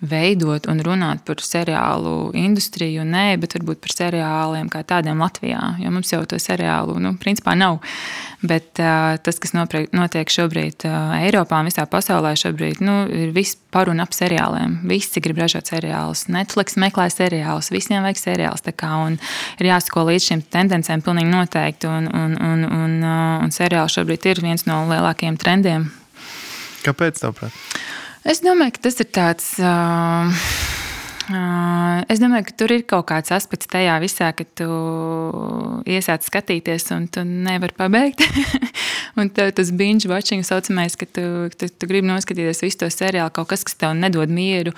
[0.03, 5.61] veidot un runāt par seriālu industriju, nē, bet varbūt par seriāliem kā tādiem Latvijā.
[5.79, 7.79] Jo mums jau to seriālu nu, principā nav.
[8.45, 13.57] Bet uh, tas, kas notiek šobrīd uh, Eiropā un visā pasaulē, šobrīd, nu, ir viss
[13.73, 14.81] par un ap seriāliem.
[14.89, 16.27] Visi grib ražot seriālus.
[16.33, 18.67] Netflix meklē seriālus, visiem vajag seriālus.
[18.75, 18.93] Kā,
[19.61, 21.89] ir jāsako līdz šīm tendencēm pilnīgi noteikti.
[21.89, 25.89] Un, un, un, un, uh, un seriāli šobrīd ir viens no lielākajiem trendiem.
[26.85, 27.23] Kāpēc?
[27.23, 27.55] Tavuprāt?
[28.25, 29.47] Es domāju, ka tas ir tāds.
[29.61, 30.31] Uh,
[31.29, 34.65] uh, es domāju, ka tur ir kaut kāds aspekts tajā visā, ka tu
[35.85, 38.25] iesāc skatīties un tu nevari pabeigt.
[39.21, 43.29] un tev tas binge watching saucamais, ka tu, tu, tu gribi noskatīties visu to seriālu,
[43.35, 44.73] kaut kas, kas tev nedod mieru,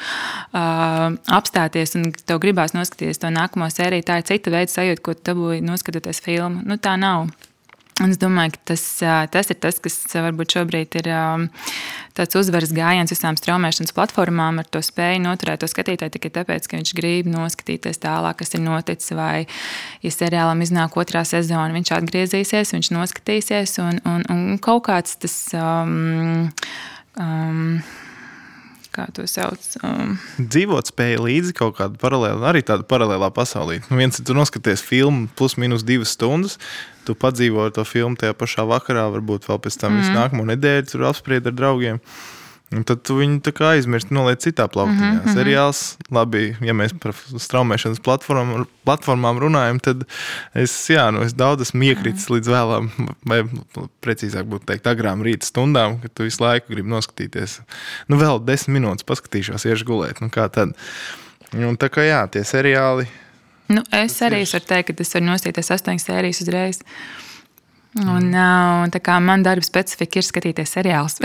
[0.51, 4.09] uh, apstāties un tev gribās noskatīties to nākamo sēriju.
[4.11, 6.67] Tā ir cita veida sajūta, ko tu dabūji noskatoties filmu.
[6.67, 7.29] Nu, tā nav.
[7.97, 8.83] Un es domāju, ka tas,
[9.33, 11.07] tas ir tas, kas varbūt šobrīd ir
[12.17, 16.77] tāds uzvaras gājiens visām straumēšanas platformām, ar to spēju noturēt to skatītāju tikai tāpēc, ka
[16.77, 19.15] viņš grib noskatīties tālāk, kas ir noticis.
[19.17, 19.47] Vai,
[20.05, 25.39] ja seriālam iznāk otrā sezona, viņš atgriezīsies, viņš noskatīsies un, un, un kaut kāds tas.
[25.57, 26.51] Um,
[27.17, 27.79] um,
[28.97, 29.61] kā to sauc.
[29.85, 30.15] Um.
[30.41, 33.81] Dzīvot spēja līdzi kaut kāda paralēla, arī tāda paralēlā pasaulē.
[33.91, 36.57] Nu, viens ir tu noskaties filmu plus minus divas stundas,
[37.07, 40.03] tu padzīvo to filmu tajā pašā vakarā, varbūt vēl pēc tam mm.
[40.03, 42.03] visu nākamo nedēļu tur apspried ar draugiem.
[42.75, 45.11] Un tad tu viņu aizmirsti, noliec citā plauktiņā.
[45.11, 45.35] Mm -hmm.
[45.37, 50.03] Seriāls, labi, ja mēs par straumēšanas platformām, platformām runājam, tad
[50.53, 52.33] es, jā, nu, es daudz esmu iekritis mm.
[52.35, 52.89] līdz vēlām,
[53.23, 53.39] vai
[54.03, 57.61] precīzāk būtu teikt, agrām rīta stundām, kad tu visu laiku gribi noskatīties.
[58.07, 60.19] Nu, vēl desmit minūtes paskatīšos, iešu gulēt.
[60.19, 60.75] Nu, kā tad?
[61.55, 63.07] Un tā kā jā, tie seriāli.
[63.67, 66.83] Nu, es arī varu teikt, ka es varu nostīties astoņas sērijas uzreiz.
[67.97, 71.15] Un, un tā kā man darba specifika ir skatīties seriālus,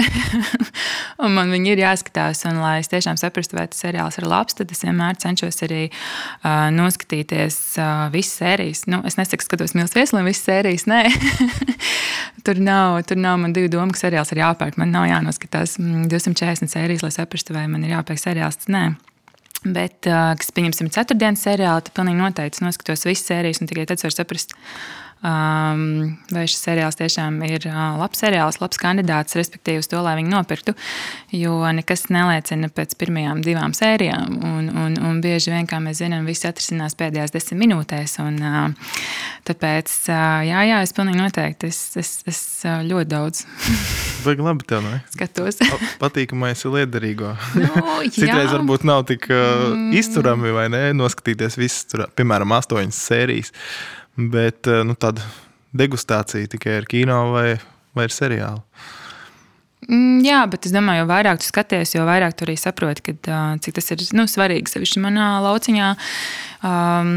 [1.24, 4.57] un man viņi ir jāskatās, un lai es tiešām saprastu, vai tas seriāls ir labs,
[4.57, 8.87] tad es vienmēr cenšos arī uh, noskatīties uh, visas sērijas.
[8.88, 11.02] Nu, es nesaku, skatos mīlestības viesliem, visas sērijas, nē.
[12.46, 14.81] tur, nav, tur nav man divu domu, ka seriāls ir jāpērk.
[14.81, 18.64] Man nav jānoskatās 240 mm, sērijas, lai saprastu, vai man ir jāpērk seriāls.
[18.72, 18.88] Nē.
[19.62, 24.14] Bet, kas, pieņemsim, ceturtdienas seriālu, tad pilnīgi noteikti noskatos visas sērijas, un tikai tad var
[24.16, 24.57] saprast,
[25.22, 30.16] Um, vai šis seriāls tiešām ir uh, labs seriāls, labs kandidāts, respektīvi, uz to, lai
[30.18, 30.74] viņu nopirktu.
[31.38, 34.40] Jo nekas neliecina pēc pirmajām divām sērijām.
[34.42, 38.16] Un, un, un bieži vien, kā mēs zinām, viss atrisinās pēdējās desmit minūtēs.
[38.24, 38.98] Un, uh,
[39.46, 42.42] tāpēc, uh, jā, jā, es pilnīgi noteikti es, es, es
[42.90, 43.46] ļoti daudz.
[44.26, 45.00] Vajag labi tev, ne?
[45.14, 45.62] Skatos.
[46.02, 47.37] Patīkamais ir liederīgo.
[47.62, 47.72] Nu,
[48.14, 53.54] Citreiz varbūt nav tik uh, izturami vai ne, noskatīties visas, piemēram, astoņas sērijas.
[54.16, 55.25] Bet nu, tāda
[55.77, 57.57] degustācija tikai ar kino vai,
[57.96, 58.61] vai ar seriālu.
[59.90, 63.30] Mm, jā, bet es domāju, jo vairāk tu skaties, jo vairāk tu arī saproti, kad,
[63.64, 64.70] cik tas ir nu, svarīgi.
[64.70, 65.88] Sevišķi manā lauciņā,
[66.62, 67.10] um,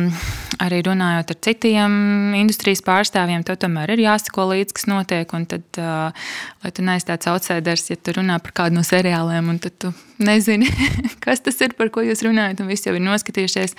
[0.65, 1.93] arī runājot ar citiem
[2.39, 5.37] industrijas pārstāvjiem, tev tomēr ir jāsako līdzi, kas notiek.
[5.37, 6.33] Un tad, uh,
[6.65, 9.93] lai tu neesi tāds outsideris, ja tu runā par kādu no seriāliem, un tu
[10.25, 10.69] nezini,
[11.23, 13.75] kas tas ir, par ko jūs runājat, un visi jau ir noskatījušies,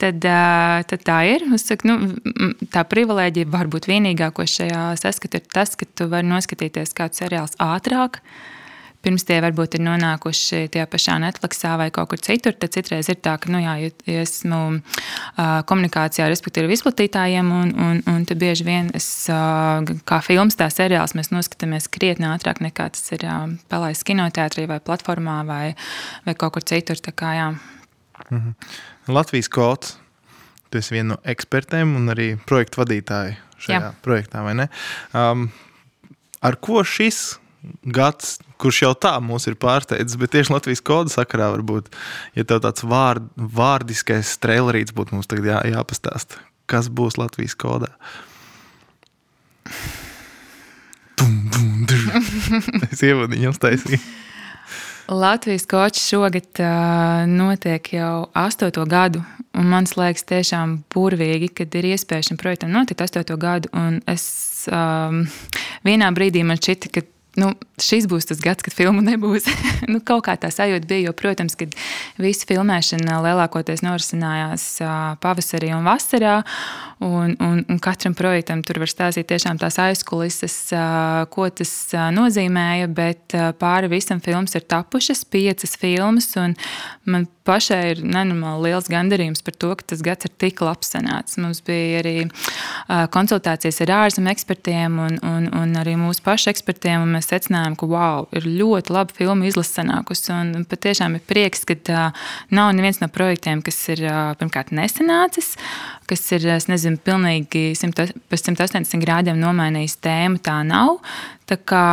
[0.00, 1.46] tad, tad tā ir.
[1.60, 6.94] Saku, nu, tā privilēģija varbūt vienīgā, ko šajā saskatu, ir tas, ka tu vari noskatīties
[6.96, 8.19] kādu seriālu ātrāk.
[9.00, 13.16] Pirms tie varbūt ir nonākuši tajā pašā Netflixā vai kaut kur citur, tad citreiz ir
[13.24, 13.88] tā, ka, nu, jā,
[14.20, 14.58] esmu
[15.70, 19.08] komunikācijā ar respektīvi izplatītājiem, un, un, un tad bieži vien es,
[20.04, 23.24] kā filmas, tā seriāls, mēs noskatāmies krietni ātrāk nekā tas ir
[23.72, 25.64] palaists kinoteātrī vai platformā vai,
[26.28, 27.00] vai kaut kur citur.
[27.16, 27.50] Kā, jā.
[28.28, 28.52] mhm.
[29.08, 29.96] Latvijas kods.
[30.70, 33.94] Tu esi viena no ekspertēm un arī projektu vadītāja šajā jā.
[34.04, 34.68] projektā, vai ne?
[35.16, 35.48] Um,
[36.46, 37.39] ar ko šis
[37.84, 41.90] gads, kurš jau tā mūs ir pārsteidzis, bet tieši Latvijas kodu sakarā varbūt,
[42.38, 47.92] ja tev tāds vārd, vārdiskais trailerīts būtu mums tagad jā, jāpastāsta, kas būs Latvijas kodā.
[51.20, 51.84] Tum, tum,
[52.92, 54.00] es ievadiņu uztaisīju.
[55.10, 59.24] Latvijas kočs šogad uh, notiek jau astoto gadu,
[59.58, 63.72] un man liekas, tiešām burvīgi, kad ir iespēja šim projektam notikt astoto gadu.
[64.06, 65.24] Es um,
[65.86, 67.02] vienā brīdī man šķita, ka
[67.38, 69.46] nu, šis būs tas gads, kad filmu nebūs.
[69.92, 71.74] nu, kaut kā tā sajūta bija, jo, protams, kad
[72.20, 74.66] visa filmēšana lielākoties norisinājās
[75.22, 76.40] pavasarī un vasarā.
[77.00, 80.56] Un, un, un katram projektam tur var stāstīt tiešām tās aizkulises,
[81.32, 81.74] ko tas
[82.16, 82.90] nozīmēja.
[82.92, 86.34] Bet pāri visam filmas ir tapušas, piecas filmas.
[87.08, 91.40] Man pašai ir nenormāli liels gandarījums par to, ka tas gads ir tik labs sanācis.
[91.42, 92.14] Mums bija arī
[93.14, 97.06] konsultācijas ar ārzemju ekspertiem un, un, un arī mūsu pašu ekspertiem.
[97.10, 100.30] Mēs secinājām, ka wow, ir ļoti laba filmu izlase sanākusi.
[100.34, 104.04] Un patiešām ir prieks, ka uh, nav neviens no projektiem, kas ir
[104.40, 105.54] pirmkārt nesanācis,
[106.10, 110.42] kas ir, es nezinu, pilnīgi 100, pēc 180 grādiem nomainījis tēmu.
[110.44, 111.00] Tā nav.
[111.50, 111.84] Tā, kā,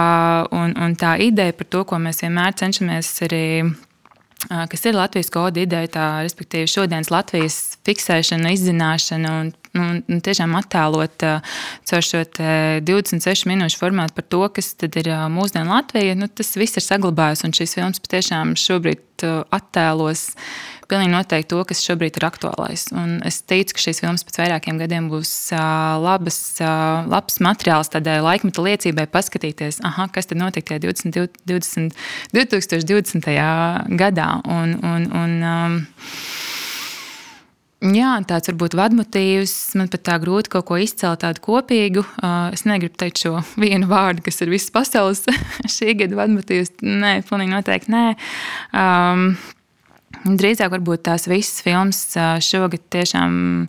[0.53, 3.45] un, un tā ideja par to, ko mēs vienmēr cenšamies arī
[4.45, 10.53] kas ir Latvijas koda ideja, tā respektīvi šodienas Latvijas fiksēšana, izzināšana un, un, un tiešām
[10.59, 11.25] attēlot
[11.89, 12.21] caur šo
[12.85, 16.17] 26 minūšu formātu par to, kas ir mūsdienu Latvija.
[16.19, 19.25] Nu, tas viss ir saglabājies, un šīs filmas patiešām šobrīd
[19.57, 20.29] attēlos
[20.91, 22.87] pilnīgi noteikti to, kas šobrīd ir aktuālais.
[22.95, 25.31] Un es ticu, ka šīs filmas pēc vairākiem gadiem būs
[26.03, 26.39] labas,
[27.11, 31.97] labs materiāls tādai laikmeta liecībai, paskatīties, aha, kas tad notika tajā 20, 20,
[32.35, 33.31] 2020.
[33.99, 34.29] gadā.
[34.47, 35.81] Un, un, un, um,
[37.77, 39.51] Jā, tāds varbūt vadmotīvs.
[39.77, 42.01] Man pat tā grūti kaut ko izcelt tādu kopīgu.
[42.55, 45.21] Es negribu teikt šo vienu vārdu, kas ir visas pasaules
[45.75, 46.73] šī gada vadmotīvs.
[46.81, 48.07] Nē, pilnīgi noteikti nē.
[48.73, 49.29] Um,
[50.25, 51.99] Drīzāk varbūt tās visas filmas
[52.43, 53.67] šogad tiešām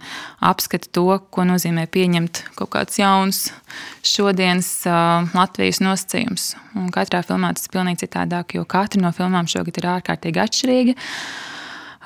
[0.49, 3.49] apskata to, ko nozīmē pieņemt kaut kāds jauns
[4.07, 4.71] šodienas
[5.35, 6.55] Latvijas nosacījums.
[6.79, 10.97] Un katrā filmā tas ir pilnīgi citādāk, jo katra no filmām šogad ir ārkārtīgi atšķirīga.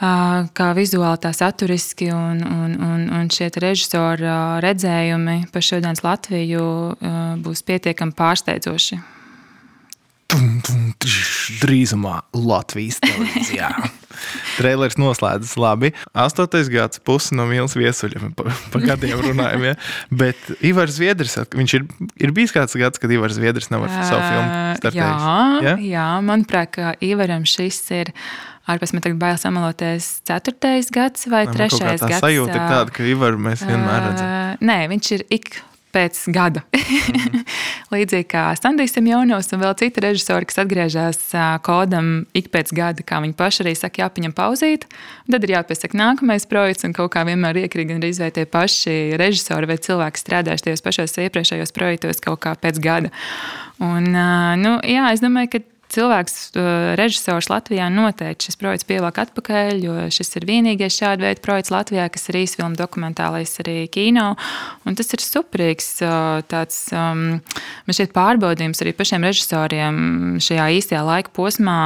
[0.03, 6.67] Kā vizuāli, tā saturiski un, un, un, un šie režisora redzējumi par šodienas Latviju
[7.45, 9.03] būs pietiekami pārsteidzoši.
[11.63, 13.75] Drīzumā Latvijas televīzijā.
[14.59, 15.93] Trailers noslēdzas labi.
[16.13, 18.33] Astotais gads, pusi no mīlas viesuļiem.
[18.39, 19.75] Pa, pa gadiem runājam, ja?
[20.09, 21.85] Bet Ivars Zviedris, viņš ir,
[22.25, 25.27] ir bijis kāds gads, kad Ivars Zviedris nav ar savu filmu startējis.
[25.27, 25.75] Jā, ja?
[25.85, 28.13] jā, manuprāt, ka Ivaram šis ir
[28.71, 32.07] ārpus man tagad bail samaloties, ceturtais gads vai trešais gads.
[32.07, 34.33] Tā sajūta ir tāda, ka Ivaru mēs vienmēr redzam.
[34.63, 35.53] Nē, viņš ir ik
[35.93, 36.65] pēc gada.
[36.73, 37.43] Mm.
[37.93, 41.21] Līdzīgi kā Sandijs Jaunovs un vēl citi režisori, kas atgriežas
[41.67, 44.87] kodam ik pēc gada, kā viņi paši arī saka, jāpaņem pauzīt.
[45.31, 49.69] Tad ir jāpiesaka nākamais projekts, un kaut kā vienmēr iekrīt gan arī tie paši režisori
[49.69, 53.13] vai cilvēki strādājuši tajos pašos iepriekšējos projektos kaut kā pēc gada.
[53.83, 54.09] Un,
[54.63, 56.37] nu, jā, es domāju, ka cilvēks,
[56.99, 62.09] režisors Latvijā noteikti šis projekts pievāk atpakaļ, jo šis ir vienīgais šāda veida projekts Latvijā,
[62.13, 64.33] kas ir īsfilmu dokumentālais arī kino.
[64.89, 65.95] Un tas ir superīgs
[66.53, 67.41] tāds, man
[67.99, 70.05] šķiet, pārbaudījums arī pašiem režisoriem
[70.43, 71.81] šajā īstajā laika posmā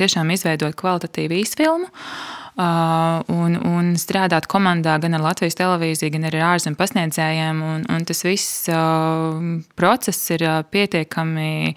[0.00, 1.90] tiešām izveidot kvalitatīvu īsfilmu.
[1.90, 7.62] Uh, un, un strādāt komandā gan ar Latvijas televīziju, gan arī ar ārzemju pasniedzējiem.
[7.64, 9.38] Un, un tas viss uh,
[9.80, 11.74] process ir uh, pietiekami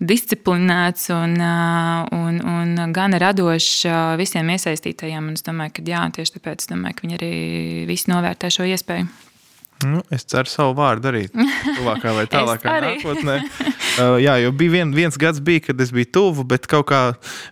[0.00, 3.84] disciplinēts un, un, un gan radošs
[4.20, 5.32] visiem iesaistītajiem.
[5.32, 7.34] Un es domāju, ka jā, tieši tāpēc domāju, ka viņi arī
[7.90, 9.31] visi novērtē šo iespēju.
[9.86, 11.34] Nu, es ceru savu vārdu darīt.
[11.78, 12.94] Tuvākā vai tālākā arī.
[12.96, 13.38] nākotnē.
[13.98, 17.02] Uh, jā, jo bija vien, viens gads, bija, kad es biju tuvu, bet kaut kā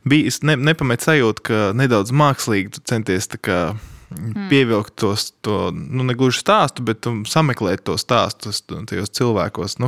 [0.08, 3.60] bija ne, nepamet sajūta, ka nedaudz mākslīgi tu centies tā kā.
[4.50, 8.50] Pievilkt tos, to, nu, ne gluži stāstu, bet um, sameklēt to stāstu
[8.88, 9.76] tajos cilvēkos.
[9.78, 9.86] Nu,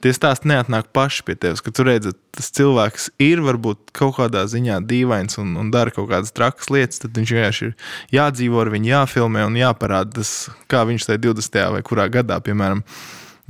[0.00, 4.46] tie stāsti neatnāk paši pie tevis, ka tu redzi, tas cilvēks ir varbūt kaut kādā
[4.48, 7.76] ziņā dīvains un, un dara kaut kādas trakas lietas, tad viņš vienkārši ir
[8.16, 10.32] jādzīvo ar viņu, jāfilmē un jāparāda tas,
[10.72, 11.60] kā viņš tajā 20.
[11.76, 12.80] vai kurā gadā, piemēram,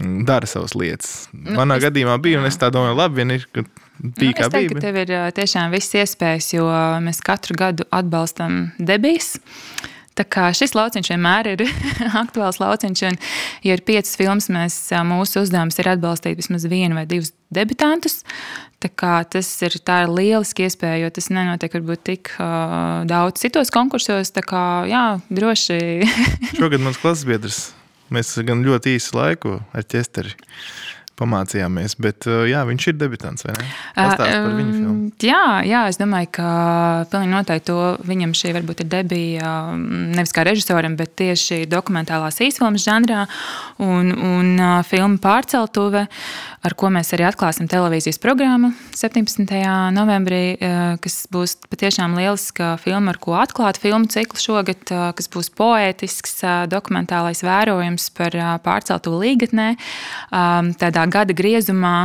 [0.03, 1.29] mm, dara savas lietas.
[1.33, 3.63] Nu, Manā es- gadījumā bija, un es tā domāju, labi, vien ir, ka
[3.99, 4.81] bija Nu, kā es teiktu, bija.
[4.81, 6.69] ka tev ir tiešām viss iespējas, jo
[7.05, 9.35] mēs katru gadu atbalstam debijas.
[10.15, 11.65] Tā kā šis lauciņš vienmēr ir
[12.23, 13.17] aktuāls lauciņš, un,
[13.67, 14.77] ja ir piecas filmas, mēs,
[15.09, 18.23] mūsu uzdevums ir atbalstīt vismaz vienu vai divus debitantus.
[18.85, 24.29] Tas ir, tā ir lieliski iespēja, jo tas nenotiek varbūt tik uh, daudz citos konkursos.
[24.37, 25.79] Tā kā jā, droši
[26.61, 27.63] Šogad mans klases biedrs,
[28.13, 30.37] mēs gan ļoti īsu laiku ar ķesteri
[31.25, 33.69] pamācījāmies, bet uh, jā, viņš ir debitants, vai ne?
[33.97, 34.93] Pastāst par viņu filmu.
[34.93, 36.49] Um, Jā, jā, es domāju, ka
[37.13, 42.41] pilnīgi noteikti to viņam šī varbūt ir debija um, nevis kā režisoram, bet tieši dokumentālās
[42.45, 43.25] īsfilmas žanrā
[43.83, 46.07] un, un uh, filmu pārceltuve,
[46.65, 49.45] ar ko mēs arī atklāsim televīzijas programmu 17.
[49.95, 55.31] novembrī, uh, kas būs patiešām lieliska filma, ar ko atklāt filmu ciklu šogad, uh, kas
[55.33, 59.69] būs poētisks, uh, dokumentālais vērojums par pārceltuvu līgatnē,
[60.31, 61.97] um, tādā gada griezumā,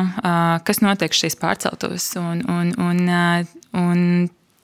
[0.66, 2.12] kas notiek šīs pārceltuves.
[2.20, 3.00] Un, un, un,
[3.80, 4.04] un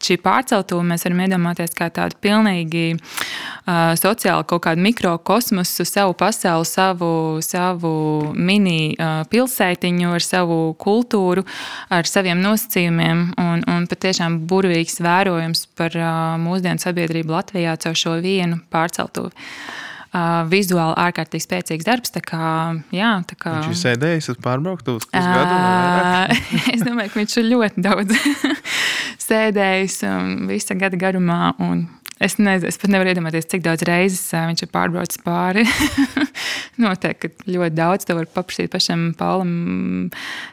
[0.06, 6.68] šī pārceltuve mēs varam iedomāties kā tādu pilnīgi uh, sociālu kaut kādu mikrokosmosu, savu pasauli,
[6.70, 7.12] savu,
[7.46, 7.94] savu
[8.36, 11.46] mini uh, pilsētiņu ar savu kultūru,
[11.94, 18.20] ar saviem nosacījumiem un, un patiešām burvīgs vērojums par uh, mūsdienu sabiedrību Latvijā caur šo
[18.24, 19.34] vienu pārceltuvi.
[20.16, 22.14] Uh, vizuāli ārkārtīgi spēcīgs darbs.
[22.16, 22.46] Tā kā,
[22.96, 26.38] jā, tā kā, Viņš ir sēdējis uz pārbrauktu uz pusgadu.
[26.72, 28.16] es domāju, ka viņš ir ļoti daudz
[29.28, 31.52] sēdējis um, visa gada garumā.
[31.60, 31.84] un
[32.16, 35.66] Es, nezinu, es pat nevaru iedomāties, cik daudz reizes viņš ir pārbraucis pāri.
[36.82, 38.08] Noteikti ļoti daudz.
[38.08, 39.52] To var paprasīt pašam Paulam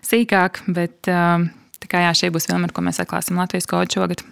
[0.02, 0.64] sīkāk.
[0.74, 4.26] Bet kā, jā, šī būs filma, ar ko mēs atklāsim Latvijas kodu šogad.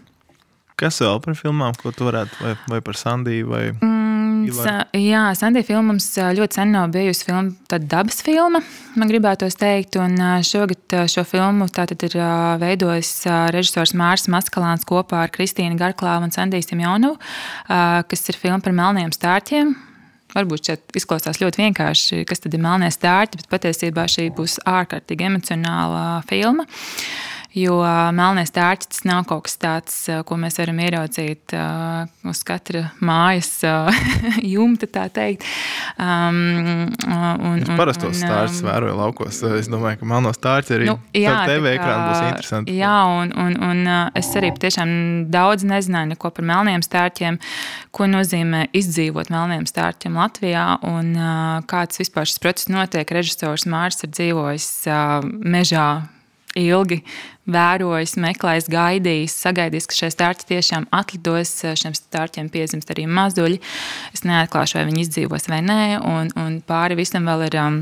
[0.81, 4.00] Kas vēl par filmām, ko tu varētu, vai, vai par Sandiju, vai Mm,
[4.97, 8.63] Jā, Sandija filma mums ļoti sen nav bijusi filma, tāda dabas filma,
[8.99, 9.99] man gribētos teikt.
[10.01, 12.17] Un šogad šo filmu tātad ir
[12.63, 13.13] veidojis
[13.55, 17.21] režisors Mārs Maskalāns kopā ar Kristīnu Garklāvu un Sandiju Simjonovu,
[17.67, 19.77] kas ir filma par melniem stārķiem.
[20.31, 25.27] Varbūt šeit izklausās ļoti vienkārši, kas tad ir melnie stārķi, bet patiesībā šī būs ārkārtīgi
[25.27, 26.67] emocionāla filma.
[27.51, 31.65] Jo ā, melnē stārķis tas nav kaut kas tāds, ā, ko mēs varam ieraudzīt ā,
[32.31, 33.91] uz katra mājas ā,
[34.55, 35.47] jumta, tā teikt.
[35.99, 39.41] Um, un, Es parastos um, vēroju laukos.
[39.59, 42.77] Es domāju, ka melno stārķi arī Nu, jā, TV ekrānu būs interesanti.
[42.79, 43.83] Jā, un, un, un
[44.19, 44.95] es arī patiešām
[45.35, 47.41] daudz nezināju neko par melniem stārķiem,
[47.91, 51.13] ko nozīmē izdzīvot melniem stārķiem Latvijā un
[51.71, 53.11] kāds vispār šis process notiek.
[53.11, 54.71] Režisors Mārs ir dzīvojis
[55.51, 55.91] mežā
[56.59, 57.01] ilgi,
[57.51, 61.55] vērojis, meklējis, gaidījis, sagaidījis, ka šie stārķi tiešām atlidos.
[61.79, 63.61] Šiem stārķiem piedzimst arī mazuļi.
[64.15, 67.59] Es neatklāšu, vai viņi izdzīvos vai nē, un, un pāri visam vēl ir.
[67.63, 67.81] Um,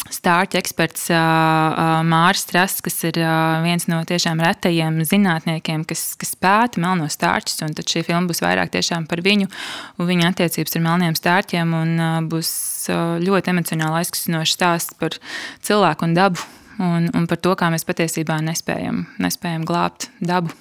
[0.00, 6.14] Stārķa eksperts ā, ā, Mārcis Strasks, kas ir ā, viens no tiešām retajiem zinātniekiem, kas,
[6.18, 7.60] kas pēta melnos stārķus.
[7.60, 8.72] Tad šī filma būs vairāk
[9.10, 9.50] par viņu
[10.00, 11.76] un viņa attiecības ar melniem stārķiem.
[12.32, 12.54] Būs
[13.28, 15.20] ļoti emocionāli aizkustinošs stāsts par
[15.68, 16.48] cilvēku un dabu
[16.80, 20.52] un, un par to, kā mēs patiesībā nespējam, nespējam glābt dabu.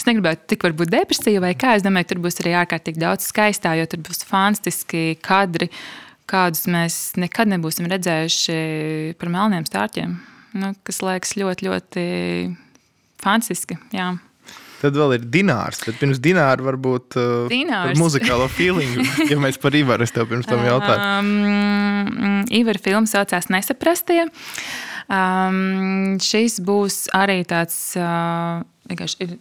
[0.00, 1.74] Es negribētu tik varbūt depresīva vai kā.
[1.76, 5.68] Es domāju, ka tur būs arī ārkārtīgi daudz skaistā, jo tur būs fantastiski kadri,
[6.30, 8.56] kādus mēs nekad nebūsim redzējuši
[9.20, 10.16] par melniem stārķiem.
[10.60, 12.04] Nu, kas liekas ļoti, ļoti
[13.20, 13.76] fantastiski.
[13.94, 14.14] Jā.
[14.80, 15.82] Tad vēl ir dinārs.
[15.84, 17.92] Tad pirms dināra varbūt uh, Dinārs.
[17.92, 19.04] par muzikālo feelingu.
[19.30, 21.10] ja mēs par Ivaru es tev pirms tam jautāju.
[21.20, 24.24] Um, Ivara filma saucās Nesaprastie.
[25.10, 29.38] Um, šis būs arī tāds uh, vienkārši ir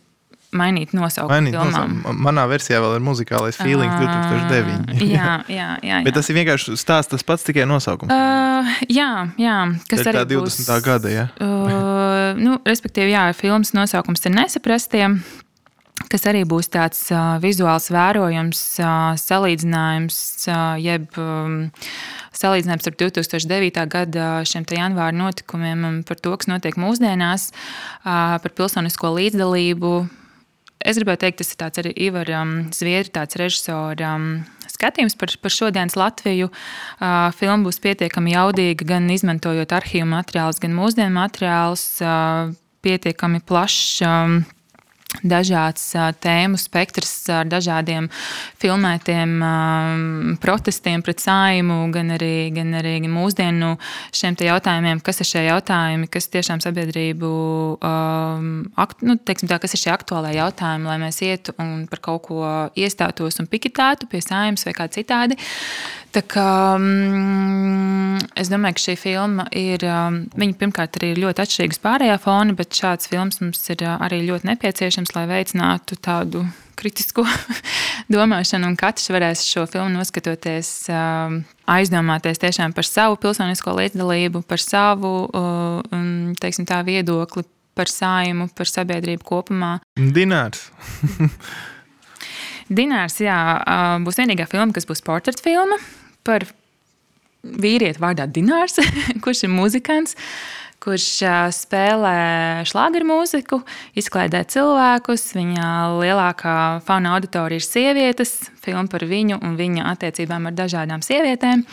[0.49, 2.13] mainīt nosaukumu Mainīt nosaukumu.
[2.25, 4.95] Manā versijā vēl ir muzikālais feelings 2009.
[4.95, 5.99] Uh, jā, jā, jā.
[6.05, 6.15] Bet jā.
[6.17, 8.13] tas ir vienkārši stāsts tas pats, tikai nosaukums.
[8.13, 9.59] Uh, jā, jā,
[9.91, 10.63] kas ir arī tā 20.
[10.65, 11.27] būs, gada, ja?
[11.37, 15.19] Uh, nu, respektīvi, jā, filmas nosaukums ir nesaprastiem.
[16.09, 21.67] Kas arī būs tāds uh, vizuāls vērojums, uh, salīdzinājums, uh, jeb um,
[22.39, 23.83] salīdzinājums ar 2009.
[23.91, 27.49] gada šiem janvāra notikumiem par to, kas notiek mūsdienās,
[28.03, 29.93] par pilsonisko līdzdalību.
[30.79, 34.29] Es gribētu teikt, tas ir tāds arī Ivar um, Zviedri, tāds režisora um,
[34.71, 36.47] skatījums par, par šodienas Latviju.
[37.35, 41.83] Filma būs pietiekami jaudīga, gan izmantojot arhīvu materiālus, gan mūsdienu materiālus.
[42.79, 43.99] Pietiekami plašs.
[45.09, 45.81] Dažāds
[46.21, 48.11] tēmu spektrs ar dažādiem
[48.61, 49.31] filmētiem
[50.39, 53.71] protestiem pret saimu, gan arī, gan arī mūsdienu
[54.13, 57.31] šiem jautājumiem, kas ir šie jautājumi, kas tiešām sabiedrību,
[58.85, 62.27] akt, nu, teiksim tā, kas ir šie aktuālai jautājumi, lai mēs ietu un par kaut
[62.29, 62.45] ko
[62.77, 65.39] iestātos un pikitētu pie saimas vai kā citādi.
[66.09, 69.83] Tā kā, mm, es domāju, ka šī filma ir.
[70.41, 74.23] Viņa pirmkārt arī ir ļoti atšķirīga no pārējā fona, bet šāds filmas mums ir arī
[74.25, 76.41] ļoti nepieciešams, lai veicinātu tādu
[76.79, 77.27] kritisku
[78.15, 78.71] domāšanu.
[78.71, 80.89] Un katrs varēs šo filmu noskatoties,
[81.69, 85.13] aizdomāties tiešām par savu pilsonisko līdzdalību, par savu
[86.41, 87.45] teiksim, tā, viedokli,
[87.77, 89.75] par sājumu, par sabiedrību kopumā.
[89.93, 90.71] Dinārs.
[92.81, 93.39] Dinārs jā,
[94.01, 95.77] būs vienīgā filma, kas būs portreta filma
[96.29, 96.45] par
[97.43, 98.79] vīrieti vārdā Dinārs,
[99.23, 100.15] kurš ir muzikants,
[100.79, 101.05] kurš
[101.55, 103.59] spēlē šlāgeru mūziku,
[103.99, 105.25] izklaidē cilvēkus.
[105.35, 105.65] Viņa
[105.99, 106.55] lielākā
[106.87, 111.65] fauna auditorija ir sievietes, filma par viņu un viņa attiecībām ar dažādām sievietēm.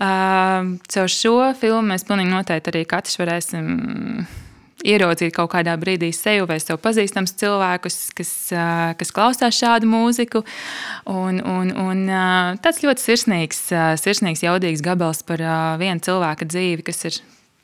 [0.00, 3.70] Caur šo filmu mēs pilnīgi noteikti arī katrs varēsim
[4.86, 8.32] ieraudzīt kaut kādā brīdī sevi vai sev pazīstams cilvēkus, kas,
[9.00, 10.44] kas klausās šādu mūziku.
[11.10, 12.06] Un, un, un
[12.62, 13.66] tāds ļoti sirsnīgs,
[14.02, 15.42] sirsnīgs, jaudīgs gabals par
[15.80, 17.20] vienu cilvēka dzīvi, kas ir.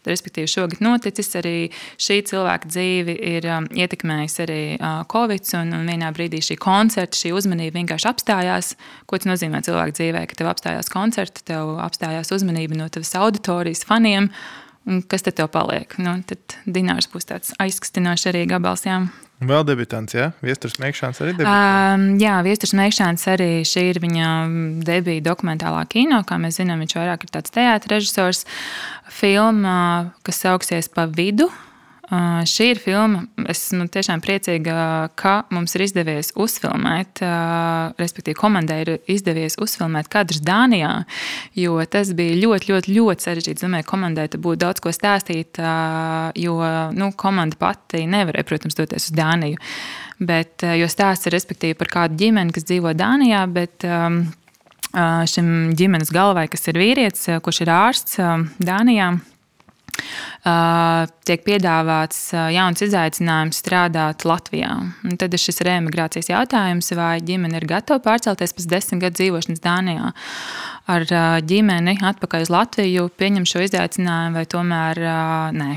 [0.06, 1.54] Respektīvi, šogad noticis arī
[1.98, 7.18] šī cilvēka dzīve, ir um, ietekmējusi arī uh, Covid, un, un vienā brīdī šī koncerta,
[7.18, 8.68] šī uzmanība vienkārši apstājās.
[9.10, 13.82] Ko tas nozīmē cilvēka dzīvē, ka tev apstājās koncerts, tev apstājās uzmanība no tavas auditorijas,
[13.88, 15.96] faniem, uh, Un kas tad tev paliek?
[15.98, 18.84] Nu, tad dinārs būs tāds aizkustinošs arī gabals.
[18.86, 19.00] Jā.
[19.36, 20.30] Vēl debitants, jā?
[20.40, 21.96] Viestures Mēkšāns arī debitants?
[21.98, 24.28] Um, jā, Viestures Mēkšāns arī šī ir viņa
[24.86, 26.22] debija dokumentālā kino.
[26.24, 28.44] Kā mēs zinām, viņš vairāk ir tāds teātris režisors.
[29.12, 29.76] Filma,
[30.24, 31.50] kas sauksies pa vidu,
[32.06, 33.24] šī ir filma.
[33.50, 34.76] Esmu tiešām priecīga,
[35.18, 37.22] ka mums ir izdevies uzfilmēt,
[37.98, 40.92] respektīvi, komandai ir izdevies uzfilmēt kadrus Dānijā,
[41.58, 43.64] jo tas bija ļoti, ļoti, ļoti sarežģīti.
[43.66, 45.58] Domāju, komandai te būtu daudz ko stāstīt,
[46.38, 46.56] jo
[46.94, 49.60] nu, komanda pati nevarēja, protams, doties uz Dāniju.
[50.16, 53.46] Bet, jo stāsts ir par kādu ģimeni, kas dzīvo Dānijā.
[53.50, 53.86] Bet,
[54.96, 58.16] Šim ģimenes galvai, kas ir vīrietis, kurš ir ārsts
[58.62, 59.10] Dānijā,
[61.26, 62.20] tiek piedāvāts
[62.54, 64.70] jauns izaicinājums strādāt Latvijā.
[65.06, 69.64] Un tad ir šis reemigrācijas jautājums, vai ģimene ir gatava pārcelties pēc desmit gadu dzīvošanas
[69.64, 70.12] Dānijā
[70.86, 71.08] ar
[71.42, 75.04] ģimeni atpakaļ uz Latviju, pieņem šo izaicinājumu vai tomēr
[75.56, 75.70] nē.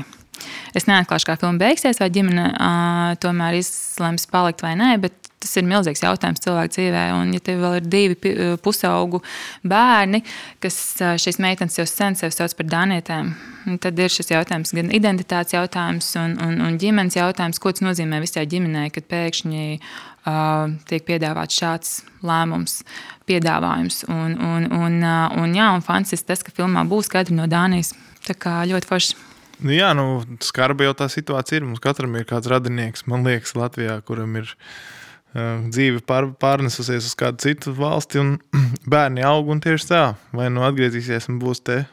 [0.76, 5.56] Es neatklāšu, kā filma beigsies, vai ģimene uh, tomēr izlems palikt vai nē, bet tas
[5.56, 7.04] ir milzīgs jautājums cilvēku dzīvē.
[7.16, 9.22] Un, ja tev vēl ir divi pusaugu
[9.66, 10.20] bērni,
[10.60, 10.76] kas
[11.22, 13.32] šīs meitenes jau sen sevi sauc par dānietēm,
[13.80, 18.20] tad ir šis jautājums gan identitātes jautājums un, un, un ģimenes jautājums, ko tas nozīmē
[18.20, 22.82] visai ģimenei, kad pēkšņi uh, tiek piedāvāts šāds lēmums,
[23.30, 24.04] piedāvājums.
[24.12, 27.94] Un, un, un, uh, un, jā, un fantastisks tas, ka filmā būs kadri no Dānijas.
[28.28, 29.18] Tā kā ļoti forši.
[29.64, 31.68] Nu, jā, nu, skarba jau tā situācija ir.
[31.68, 34.70] Mums katram ir kāds radinieks, man liekas, Latvijā, kuram ir uh,
[35.34, 38.36] dzīve pār, pārnesusies uz kādu citu valsti, un
[38.92, 40.04] bērni aug un tieši tā.
[40.36, 41.84] Vai nu atgriezīsies un būs te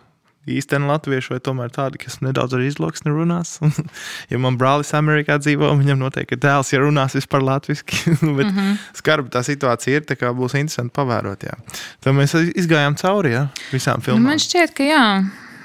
[0.48, 3.58] īstenībā latvieši, vai tomēr tādi, kas nedaudz ar izloksni runās.
[4.32, 7.84] ja man brālis Amerikā dzīvo, viņam noteikti ir dēls, ja runās vispār latviešu.
[8.38, 8.78] Bet mm -hmm.
[8.96, 11.44] skarba tā situācija ir, tā kā būs interesanti pavērot.
[11.44, 11.58] Jā.
[12.00, 14.24] Tad mēs izgājām cauri jā, visām filmām.
[14.24, 15.04] Nu, man šķiet, ka jā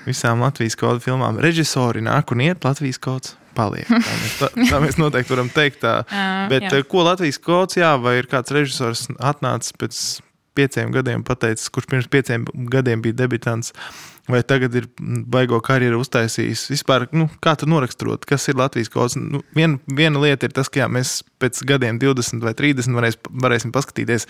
[0.06, 1.38] visām Latvijas kodu filmām.
[1.38, 3.88] Režisori nāk un iet, Latvijas kods paliek.
[3.88, 5.82] Tā mēs, tā, tā mēs noteikti varam teikt.
[5.84, 5.94] Tā.
[6.52, 6.82] Bet jā.
[6.88, 10.02] ko Latvijas kods, jā, vai ir kāds režisors atnācis pēc
[10.54, 13.72] pieciem gadiem, pateicis, kurš pirms pieciem gadiem bija debitants,
[14.28, 16.66] vai tagad ir baigo karjeru uztaisījis.
[16.70, 19.16] Vispār, nu, kā tu noraksturot, kas ir Latvijas kods?
[19.18, 23.18] Nu, vien, viena lieta ir tas, ka jā, mēs pēc gadiem, 20 vai 30, varēs,
[23.46, 24.28] varēsim paskatīties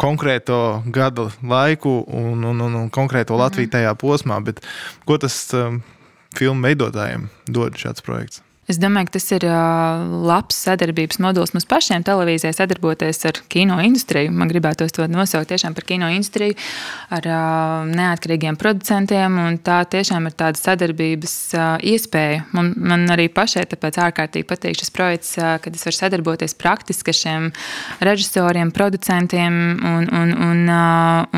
[0.00, 3.76] konkrēto gada laiku un, un, un, un konkrēto Latviju mhm.
[3.78, 4.42] tajā posmā.
[4.44, 4.62] Bet
[5.08, 5.80] ko tas um,
[6.36, 8.44] filmu veidotājiem dod šāds projekts?
[8.70, 9.44] Es domāju, ka tas ir
[10.30, 14.30] labs sadarbības modelis mums pašiem televīzijai sadarboties ar kino industriju.
[14.30, 16.54] Man gribētos to nosaukt tiešām par kino industriju,
[17.10, 17.26] ar
[17.90, 19.40] neatkarīgiem producentiem.
[19.66, 21.34] Tā tiešām ir tāda sadarbības
[21.90, 22.44] iespēja.
[22.54, 27.20] Man, man arī pašai tāpēc ārkārtīgi patīk šis projekts, kad es varu sadarboties praktiski ar
[27.24, 27.50] šiem
[28.06, 30.62] režisoriem, producentiem un, un, un,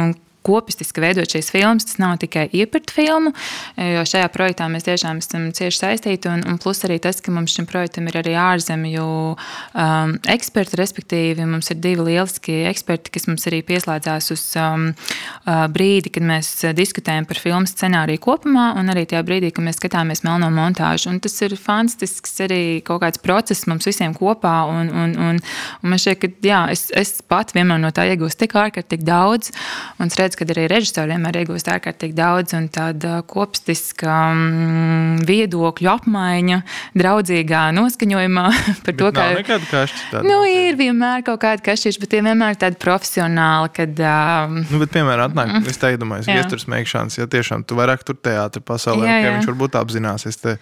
[0.03, 0.15] un
[0.47, 1.87] kopistiski veidot šīs filmas.
[1.89, 3.33] Tas nav tikai iepirkt filmu,
[3.77, 6.31] jo šajā projektā mēs tiešām esam cieši saistīti.
[6.33, 11.47] Un, un plus arī tas, ka mums šim projektam ir arī ārzemju um, eksperti, respektīvi,
[11.49, 16.53] mums ir divi lieliski eksperti, kas mums arī pieslēdzās uz um, uh, brīdi, kad mēs
[16.77, 21.11] diskutējam par filmu scenāriju kopumā, un arī tajā brīdī, kad mēs skatāmies melno montāžu.
[21.13, 24.55] Un tas ir fantastisks arī kaut kāds process mums visiem kopā.
[24.73, 25.41] Un, un, un,
[25.83, 29.53] un man šķiet, ka jā, es, es pat vienmēr no tā iegūstu tik ārkārtīgi daudz.
[29.99, 35.91] Un es redzu, ka arī režisori vienmēr iegūst ārkārtīgi daudz un tāda kopstiska mm, viedokļu
[35.93, 36.61] apmaiņa,
[36.99, 38.47] draudzīgā noskaņojumā
[38.87, 39.27] par to, kā.
[39.39, 40.23] Nekāda kašķa.
[40.27, 44.03] Nu, ir vienmēr kaut kāda kašķīša, bet tie vienmēr ir tādi profesionāli, kad.
[44.13, 48.07] Um, nu, bet, piemēram, atnāk, mm, es tā iedomājos, viestures mēģināšanas, ja tiešām tu vairāk
[48.07, 49.37] tur teātri pasaulē, jā, jā.
[49.37, 50.57] viņš varbūt apzināsies te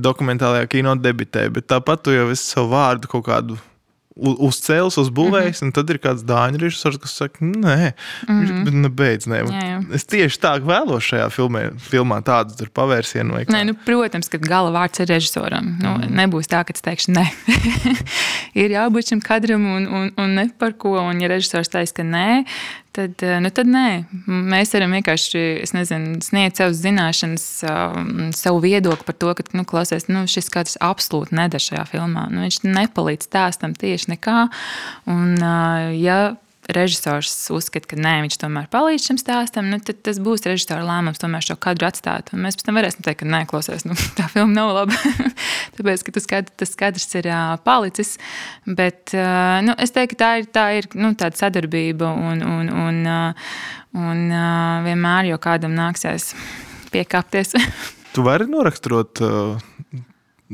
[0.00, 3.60] dokumentālajā kino debitē, bet tāpat tu jau esi savu vārdu kaut kādu
[4.14, 5.66] uzcēlis, uzbūvējis, mm -hmm.
[5.66, 7.92] un tad ir kāds dāņu režisors, kas saka, nē,
[8.28, 8.88] mm -hmm.
[8.94, 9.42] beidz, nē.
[9.42, 9.78] Jā, jā.
[9.94, 13.42] Es tieši tā vēlos šajā filmē, filmā tādu pavērsienu.
[13.50, 15.76] Nē, nu, protams, ka gala vārds ir režisoram.
[15.82, 16.14] Nu, mm.
[16.14, 17.26] Nebūs tā, ka es teikšu, nē.
[18.62, 20.94] ir jābūt šim kadram un, un, un ne par ko.
[20.94, 22.44] Un, ja režisors teiks, ka nē,
[22.94, 23.88] tad, eh, nu, tad nē.
[24.26, 25.42] Mēs varam vienkārši
[25.74, 30.78] nezinu, sniegt savas zināšanas, um, savu viedokli par to, ka, nu, klausies, nu, šis katrs
[30.84, 32.28] absolūti nedara šajā filmā.
[32.32, 34.46] Nu, viņš nepalīdz stāstam tieši nekā.
[35.10, 36.36] Un, uh, ja
[36.72, 41.20] režisors uzskata, ka nē, viņš tomēr palīdz šim stāstam, nu, tad tas būs režisora lēmums
[41.20, 42.32] tomēr šo kadru atstāt.
[42.34, 44.98] Un mēs pēc tam varēsim teikt, ka nē, klausies, nu, tā filma nav laba.
[45.76, 48.14] Tāpēc, ka kadrs, tas kadrs ir uh, palicis.
[48.64, 52.72] Bet uh, nu, es teiktu, ka tā ir, tā ir nu, tāda sadarbība un, un,
[52.86, 53.54] un, uh,
[54.00, 56.32] un uh, vienmēr jau kādam nāksies
[56.94, 57.56] piekāpties.
[58.14, 60.04] tu vari noraksturot, uh,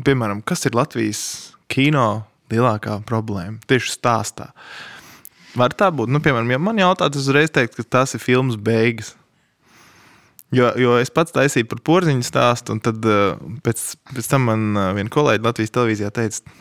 [0.06, 1.24] piemēram, kas ir Latvijas
[1.70, 4.50] kino lielākā problēma tieši stāstā.
[4.50, 4.96] Uh,
[5.58, 6.10] Var tā būt.
[6.12, 9.14] Nu, piemēram, ja man jautā, tad uzreiz teikt, ka tas ir filmas beigas.
[10.54, 14.64] Jo, jo es pats taisīju par porziņu stāstu, un tad uh, pēc, pēc tam man
[14.74, 16.56] uh, viena kolēģe Latvijas televīzijā teica,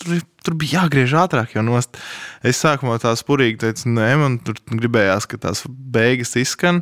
[0.00, 1.98] tur, tur, bija jāgriež ātrāk, jau nost.
[2.46, 6.80] Es sākumā tā spurīgi teicu, nē, man tur gribējās, ka tās beigas izskan.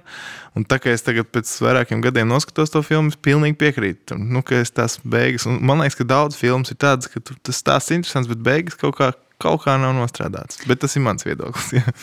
[0.55, 4.19] Un tā kā es tagad pēc vairākiem gadiem noskatos to filmu, es pilnīgi piekrītu.
[4.21, 7.59] Nu, ka es tās beigas, un man liekas, ka daudz filmas ir tādas, ka tas
[7.59, 9.11] stāsts ir interesants, bet beigas kaut kā
[9.43, 10.61] kaut kā nav nostrādāts.
[10.69, 11.73] Bet tas ir mans viedoklis.
[11.75, 11.95] Jā,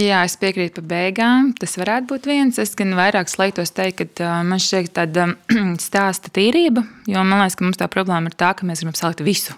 [0.00, 1.50] jā es piekrītu par beigām.
[1.58, 2.60] Tas varētu būt viens.
[2.62, 5.28] Es gan vairāk slēgtos teikt, ka man šķiet tāda
[5.86, 6.86] stāsta tīrība.
[7.10, 9.56] Jo man liekas, ka mums tā problēma ir tā, ka mēs gribam salikt visu.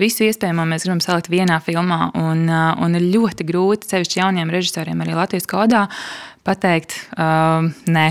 [0.00, 2.10] Visu iespējamo mēs gribam salikt vienā filmā.
[2.20, 5.86] Un, un ir ļoti grūti, sevišķi jauniem režisoriem, arī Latvijas kodā,
[6.46, 8.06] pateikt, uh, nē,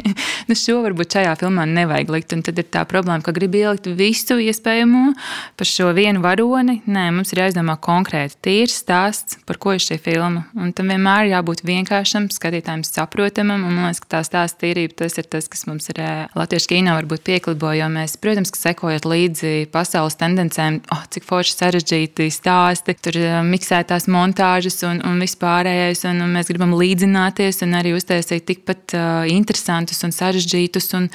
[0.48, 2.34] nu šo varbūt šajā filmā nevajag likt.
[2.36, 5.14] Un tad ir tā problēma, ka grib ielikt visu iespējamo
[5.58, 6.80] par šo vienu varoni.
[6.90, 10.44] Nē, mums ir jāizdomā konkrēti tīrs stāsts, par ko ir šī filma.
[10.58, 13.64] Un tam vienmēr ir jābūt vienkāršam, skatītājiem saprotamam.
[13.64, 16.02] Un man liekas, ka tā stāsta tīrība tas ir tas, kas mums ir
[16.36, 22.28] latviešu kino varbūt pieklibo, jo mēs, protams, sekojot līdzi pasaules tendencēm, oh, cik forši sarežģīti
[22.34, 23.18] stāsti, tur
[23.48, 29.26] miksētās montāžas un, un vispārējais, un, un mēs gribam līdzināties un arī uztaisīt tikpat uh,
[29.30, 31.08] interesantus un sarežģītus un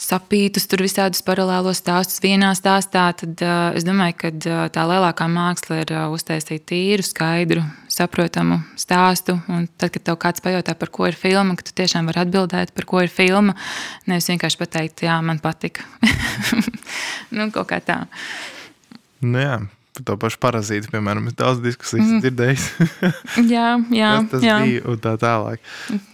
[0.00, 5.28] sapītus, tur visādus paralēlos stāstus vienā stāstā, tad uh, es domāju, ka uh, tā lielākā
[5.30, 9.36] māksla ir uh, uztaisīt tīru, skaidru, saprotamu stāstu.
[9.48, 12.74] Un tad, kad tev kāds pajautā, par ko ir filma, ka tu tiešām vari atbildēt,
[12.76, 13.56] par ko ir filma,
[14.10, 15.86] nevis vienkārši pateikt, jā, man patika.
[17.36, 18.04] nu, kaut kā tā.
[19.24, 19.58] Nu, jā.
[19.94, 22.22] Par to pašu parazītu, piemēram, ir daudz diskusijas mm.
[22.24, 22.64] dzirdējis.
[23.54, 24.12] jā, jā.
[24.24, 24.56] Kas tas jā.
[24.64, 25.68] bija un tā tālāk.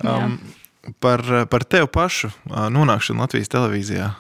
[0.05, 0.37] Um,
[1.01, 2.29] par, par tevi pašu
[2.77, 4.11] nonākšanu Latvijas televīzijā.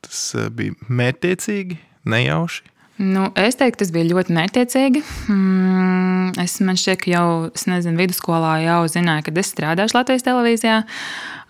[0.00, 0.22] Tas
[0.56, 1.76] bija mērķiecīgi,
[2.08, 2.69] nejauši.
[3.00, 5.00] Nu, es teiktu, tas bija ļoti mērķiecīgi.
[5.32, 7.28] Mm, es man šķiet, ka jau
[7.70, 10.82] nezinu, vidusskolā jau zināju, ka es strādāšu Latvijas televīzijā.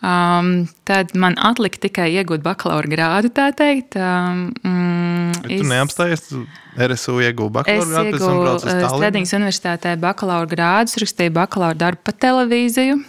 [0.01, 3.99] Um, tad man atlika tikai iegūt bakalaura grādu, tā teikt.
[3.99, 5.67] Um, mm, tu es...
[5.75, 6.31] neapstājies
[6.79, 8.15] RSU ieguva bakalaura grādu.
[8.15, 13.03] Es ieguvu Stradīgas universitātē bakalaura grādus, rakstīju bakalaura darbu par televīziju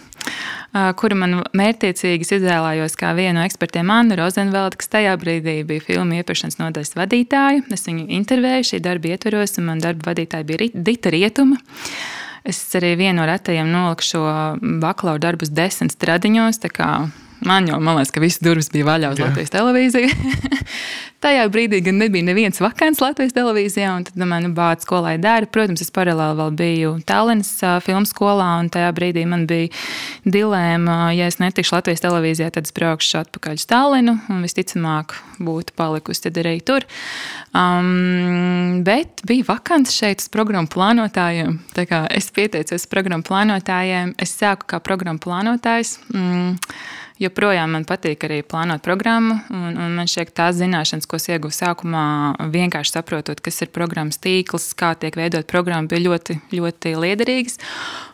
[0.96, 6.20] kuru man mērķiecīgi izvēlējos kā vienu no ekspertiem, Annu Rozenveldu, kas tajā brīdī bija filmu
[6.20, 7.66] iepirkšanas nodaļas vadītāja.
[7.74, 11.60] Es viņu intervēju šī darba ietveros, un man darba vadītāja bija Dita Rietuma.
[12.48, 14.24] Es arī vienu no retajiem noliku šo
[14.82, 16.58] bakalaura darbus desmit stradiņos
[17.46, 19.30] Man jau man liekas, ka visas durvis bija vaļā uz Jā.
[19.30, 20.10] Latvijas televīziju.
[21.22, 25.46] Tajā brīdī gan nebija neviens vakants Latvijas televīzijā, un tad man nu, bāca skolai dara.
[25.46, 27.50] Protams, es paralēli vēl biju Tallinas
[27.86, 29.70] filmu skolā, un tajā brīdī man bija
[30.26, 35.76] dilēma, ja es netikšu Latvijas televīzijā, tad es braukšu atpakaļ uz Tallinu, un visticamāk būtu
[35.78, 36.86] palikusi tad arī tur.
[37.54, 41.60] Um, bet bija vakants šeit uz programmu plānotājiem.
[42.10, 46.00] Es pieteicos programmu plānotājiem, es sāku kā programmu plānotājs.
[46.10, 46.58] Mm,
[47.22, 49.38] joprojām man patīk arī plānot programmu.
[49.52, 52.04] Un, un man šķiet, tās zināšanas, ko es ieguvu sākumā,
[52.52, 57.58] vienkārši saprotot, kas ir programmas tīkls, kā tiek veidot programma, bija ļoti, ļoti liederīgas.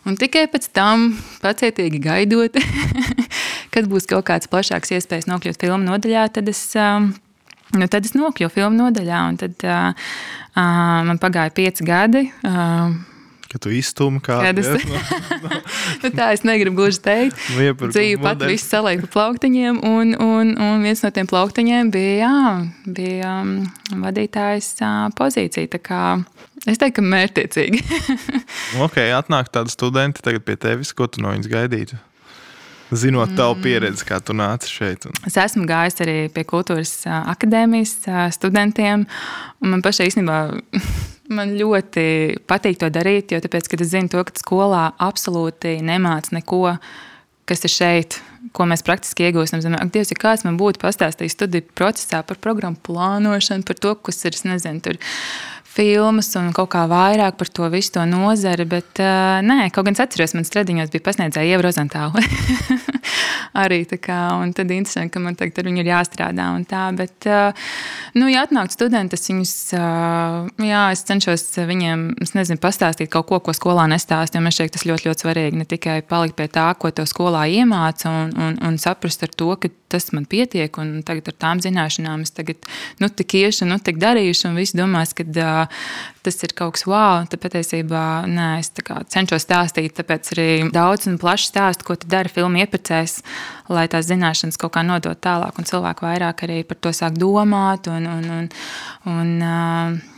[0.09, 1.11] Un tikai pēc tam,
[1.45, 2.59] pacietīgi gaidot,
[3.75, 6.65] kad būs kaut kāds plašāks iespējas nokļūt filmu nodaļā, tad es.
[7.77, 9.91] Nu, tad es nokļuvu filmu nodaļā, un tad, uh,
[10.57, 12.23] uh, man pagāja pieci gadi.
[12.41, 12.95] Uh,
[13.49, 14.85] Ka tu iztumi kādu es...
[14.85, 14.99] no,
[15.47, 15.61] no.
[16.03, 17.39] nu, tā es negribu gluži teikt.
[17.57, 22.29] Nu, Dzīve pat visu salīja pa plauktiņiem, un, un, un viens no tiem plauktiņiem bija,
[22.29, 22.43] jā,
[22.99, 23.55] bija um,
[24.05, 25.73] vadītājs uh, pozīcija.
[25.73, 26.03] Tā kā
[26.69, 27.81] es teiktu, ka mērķiecīgi.
[28.85, 32.03] ok, atnāk tādi studenti tagad pie tevis, ko tu no viņas gaidītu?
[32.93, 33.65] Zinot tavu mm.
[33.65, 35.09] pieredzi, kā tu nāci šeit.
[35.09, 35.17] Un...
[35.29, 38.01] Es esmu gājis arī pie kultūras akadēmijas
[38.37, 39.05] studentiem.
[39.65, 40.39] Man pašai īstenībā
[41.29, 42.05] Man ļoti
[42.49, 46.63] patīk to darīt, jo tāpēc, es zinu, to, ka skolā absolūti nemāca neko,
[47.49, 48.19] kas ir šeit,
[48.57, 49.61] ko mēs praktiski iegūstam.
[49.77, 54.25] Ak, Dievs, ja kāds man būtu pastāstījis studiju procesā par programmu plānošanu, par to, kas
[54.25, 55.01] ir, nezinu, tur
[55.79, 59.99] filmas un kaut kā vairāk par to visu to nozari, bet uh, nē, kaut gan
[59.99, 62.25] es atceros, man stradiņos bija pasniedzēja Ieva Rozantāla.
[63.57, 63.81] arī.
[63.89, 66.49] Kā, un tad interesanti, ka man tagad ar viņu ir jāstrādā.
[66.69, 67.29] Tā, bet,
[68.19, 69.55] nu, ja atnāk studenti, es viņus,
[70.69, 74.37] jā, es cenšos viņiem, es nezinu, pastāstīt kaut ko, ko skolā nestāst.
[74.37, 75.63] Jo man šķiet, tas ļoti, ļoti svarīgi.
[75.63, 79.53] Ne tikai palikt pie tā, ko tev skolā iemāca, un, un, un saprast ar to,
[79.61, 82.69] ka tas man pietiek, un tagad ar tām zināšanām es tagad,
[83.03, 85.87] nu, tik iešu, nu, tik darīšu, un viss domās, ka uh,
[86.27, 87.25] tas ir kaut kas wow.
[87.31, 88.73] Tad patiesībā nē, es
[89.15, 93.21] cenšos stāstīt, tāpēc arī daudz un plaši stāstu, ko tu dari filmu iepirkējs,
[93.73, 97.91] lai tās zināšanas kaut kā nodot tālāk, un cilvēki vairāk arī par to sāk domāt.
[97.93, 98.53] Un, un, un,
[99.15, 100.18] un, uh,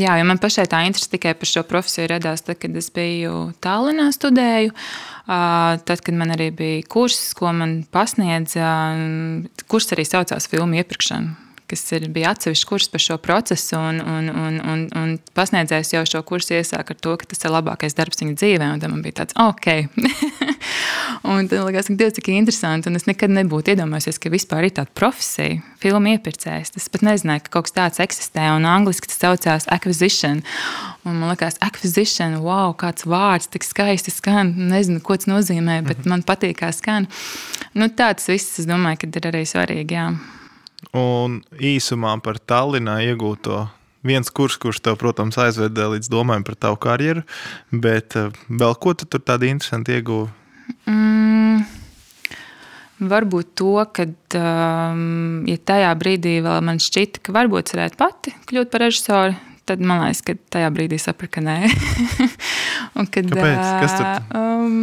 [0.00, 3.50] Jā, jo man pašai tā interese tikai par šo profesiju radās, tad, kad es biju
[3.60, 4.72] Tallinā studēju.
[5.28, 8.70] Tad, kad man arī bija kurs, ko man pasniedza,
[9.70, 14.30] kurs arī saucās filmu iepirkšana kas ir, bija atsevišķs kurs par šo procesu, un, un,
[14.30, 18.22] un, un, un pasniedzējs jau šo kursu iesāk ar to, ka tas ir labākais darbs
[18.22, 18.70] viņa dzīvē.
[18.82, 19.68] Tad man bija tāds, ok.
[21.26, 22.90] un tad likās, ka Dievs, cik interesanti.
[22.90, 26.74] Un es nekad nebūtu iedomājies, ka vispār ir tāda profesija, filmu iepirkējs.
[26.78, 30.42] Es pat nezināju, ka kaut kas tāds eksistē, un angļuiski tas saucās acquisition.
[31.04, 34.54] Un man liekas, acquisition, wow, kāds vārds tik skaisti skan.
[34.70, 36.14] Nezinu, ko tas nozīmē, bet mhm.
[36.14, 37.08] man patīk, kā skan.
[37.76, 39.98] Nu, tāds viss, es domāju, ka ir arī svarīgi.
[39.98, 40.08] Jā.
[40.96, 43.66] Un īsumā par Tallinā iegūto
[44.06, 47.24] viens kurs, kurš tev, protams, aizveda līdz domām par tavu karjeru,
[47.70, 50.30] bet eh, vēl ko tu tur tādu interesantu ieguvi?
[50.90, 51.62] Mm,
[53.10, 58.34] varbūt to, ka um, ja tajā brīdī vēl man šķita, ka varbūt es varētu pati
[58.50, 59.36] kļūt par režisoru,
[59.68, 61.58] tad man liekas, ka tajā brīdī sapratu, ka nē.
[62.98, 63.60] Un, kad, Kāpēc?
[63.84, 64.80] Kas tur um,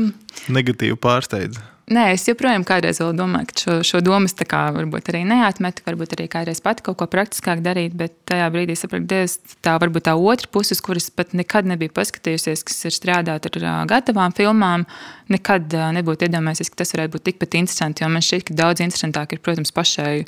[0.54, 1.66] negatīvi pārsteidza?
[1.88, 6.26] Nē, es joprojām kādreiz domāju, ka šo, šo domu kā, varbūt arī neatmetu, varbūt arī
[6.28, 10.52] kādreiz pati kaut ko praktiskāk darīt, bet tajā brīdī sapratu, ka tā varbūt tā otra
[10.52, 14.84] puse, kuras pat nekad nebija paskatījusies, kas ir strādāt ar gatavām filmām,
[15.34, 18.04] nekad nebūtu iedomājies, ka tas varētu būt tikpat interesanti.
[18.04, 20.26] Jo man šķiet, ka daudz interesantāk ir, protams, pašai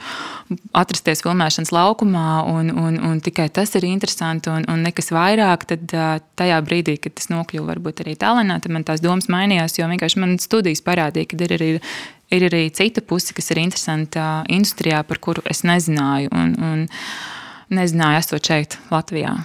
[0.78, 5.68] atrasties filmēšanas laukumā, un, un, un tikai tas ir interesanti, un, un nekas vairāk.
[5.70, 5.96] Tad
[6.40, 10.24] tajā brīdī, kad es nokļuvu varbūt arī tālāk, tad man tās domas mainījās, jo vienkārši
[10.24, 11.72] man studijas parādīja, ka ir arī,
[12.36, 16.34] ir arī cita puse, kas ir interesanta industrijā, par kuru es nezināju.
[16.36, 16.86] Un, un
[17.76, 19.38] nezināju, esot šeit, Latvijā.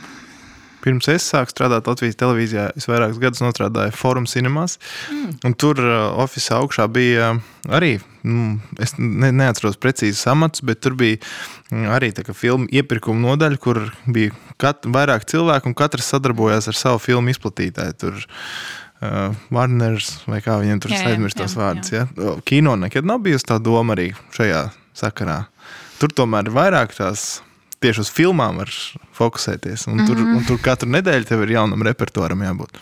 [0.85, 4.77] Pirms es sāku strādāt Latvijas televīzijā, es vairākus gadus strādāju Forum Cinemās.
[5.09, 5.55] Mm.
[5.61, 7.31] Tur uh, oficiālā augšā bija
[7.73, 7.95] arī,
[8.29, 11.17] nu, es ne, neatceros precīzi samats, bet tur bija
[11.71, 17.01] mm, arī filmu iepirkuma nodaļa, kur bija kat, vairāk cilvēku un katrs sadarbojās ar savu
[17.01, 17.97] filmu izplatītāju.
[18.05, 21.95] Tur uh, Warners vai kā viņiem tur aizmirst tos vārdus.
[21.97, 22.05] Ja?
[22.45, 24.67] Kino nekad nav bijusi tā doma arī šajā
[25.01, 25.47] sakarā.
[25.97, 27.39] Tur tomēr ir vairāk tās
[27.85, 28.73] tieši uz filmām var
[29.17, 29.87] fokusēties.
[29.93, 30.37] Un tur, mm -hmm.
[30.41, 32.81] un tur katru nedēļu tev ir jaunam repertuāram jābūt.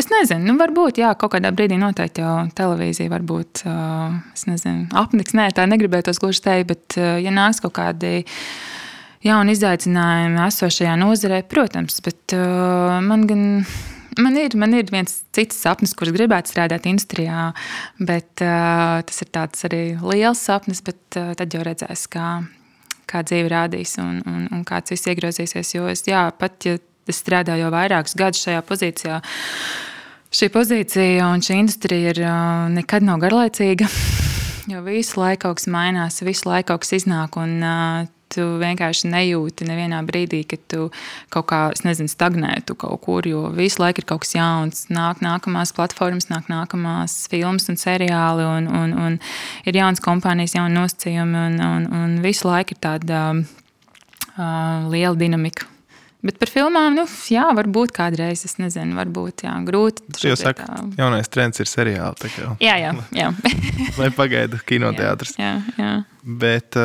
[0.00, 3.64] Es nezinu, nu, varbūt jā, kaut kādā brīdī noteikti jau televīzija varbūt
[4.46, 5.34] nezinu, apniks.
[5.36, 8.24] Nē, tā negribētos gluži teikt, bet ja nāks kaut kādi
[9.26, 12.36] jauni izaicinājumi esošajā nozarē, protams, bet
[13.02, 13.64] man gan
[14.18, 17.50] Man ir, man ir viens cits sapnis, kurš gribētu strādāt industrijā,
[18.02, 20.82] bet uh, tas ir tāds arī liels sapnis.
[20.84, 22.40] Bet, uh, tad jau redzēs, kā,
[23.10, 25.74] kā dzīve rādīs un, un, un kāds viss iegrozīsies.
[25.74, 26.78] Jo es, jā, pat ja
[27.10, 29.20] es strādāju jau vairākus gadus šajā pozīcijā,
[30.30, 32.22] šī pozīcija un šī industrija ir
[32.76, 33.90] nekad nav garlaicīga.
[34.70, 37.34] Jo visu laiku kaut kas mainās, visu laiku kaut kas iznāk.
[37.40, 38.04] Un, uh,
[38.34, 40.88] tu vienkārši nejūti nevienā brīdī, ka tu
[41.32, 44.84] kaut kā, nezinu, stagnētu kaut kur, jo visu laiku ir kaut kas jauns.
[44.92, 49.18] Nāk nākamās platformas, nāk nākamās filmas un seriāli, un, un, un
[49.66, 55.69] ir jaunas kompānijas, jauni nosacījumi, un, un, un visu laiku ir tāda uh, liela dinamika.
[56.20, 60.04] Bet par filmām, nu, jā, varbūt kādreiz, es nezinu, varbūt jā, grūti.
[60.12, 60.82] Tas jau saka, tā...
[60.98, 62.28] jaunais trends ir seriāli.
[62.60, 62.90] Jā, jā.
[63.16, 63.30] jā.
[64.00, 65.32] Lai pagaida kinoteātris.
[65.40, 65.94] Jā, jā.
[66.20, 66.76] Bet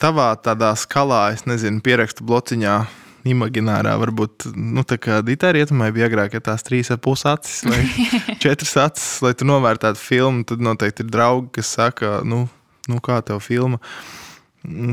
[0.00, 2.80] tavā tādā skalā, es nezinu, pierakstu blociņā.
[3.28, 7.60] Imaginārā varbūt nu, tā kā Dita rietumē bija agrāk, ja tās trīs ar pus acis
[7.68, 7.84] vai
[8.42, 12.48] četras acis, lai tu novērtētu filmu, tad noteikti ir draugi, kas saka, nu,
[12.90, 13.78] nu kā tev filma,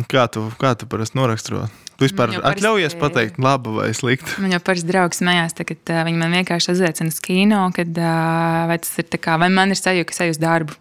[0.10, 1.68] kā tu, kā tu parasti noraksturo
[2.00, 4.38] Tu vispār atļaujies pateikt, labi vai slikti.
[4.40, 8.70] Man jau parasti draugs smējās, kad uh, viņi man vienkārši aizliecina uz kino, kad, uh,
[8.72, 8.78] vai,
[9.20, 10.78] kā, vai man ir sajūta, ka es eju uz darbu.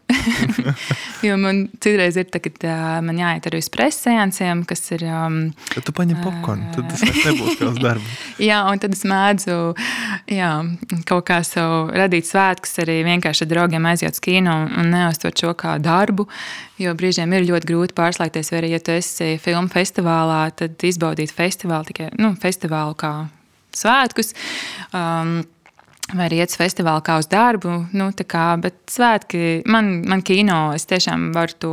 [1.29, 5.05] Jo man citreiz ir tā, ka uh, man jāiet arī uz preses sēnciem, kas ir.
[5.09, 5.41] Um,
[5.75, 8.17] tad tu paņem popkornu, tad tas nebūs kā uz darbu.
[8.51, 9.59] jā, un tad es mēdzu
[10.39, 10.53] jā,
[11.09, 15.55] kaut kā savu radīt svētkus arī vienkārši ar draugiem aiziet uz kino un neuztvert šo
[15.59, 16.29] kā darbu.
[16.79, 21.19] Jo brīžiem ir ļoti grūti pārslēgties, vai arī, ja tu esi filmu festivālā, tad izbaudīt
[21.19, 23.29] izbaudīt festivālu tikai nu, festivālu kā
[23.75, 24.35] svētkus.
[24.93, 25.45] Um,
[26.09, 30.71] Vai arī iet uz festivālu kā uz darbu, nu, kā, bet svētki, man, man kino,
[30.73, 31.73] es tiešām varu to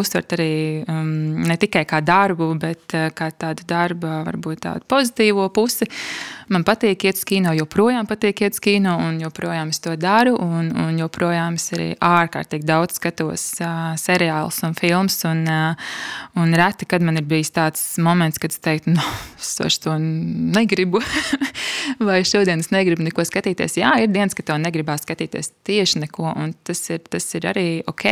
[0.00, 0.54] uztvert arī
[0.90, 1.12] um,
[1.46, 5.86] ne tikai kā darbu, bet uh, kā tādu darba, varbūt tādu pozitīvo pusi.
[6.50, 10.32] Man patīk iet uz kino, joprojām patīk iet uz kino, un joprojām es to daru.
[10.42, 15.20] Un, un joprojām es arī ārkārtīgi daudz skatos uh, seriālus un filmas.
[15.30, 15.94] Un, uh,
[16.42, 19.06] un reti, kad man ir bijis tāds moments, kad es teiktu, no,
[19.38, 20.98] es vairs to negribu,
[22.10, 23.78] vai šodien es negribu neko skatīties.
[23.78, 27.68] Jā, ir dienas, kad tev negribās skatīties tieši neko, un tas ir, tas ir arī
[27.86, 28.10] ok.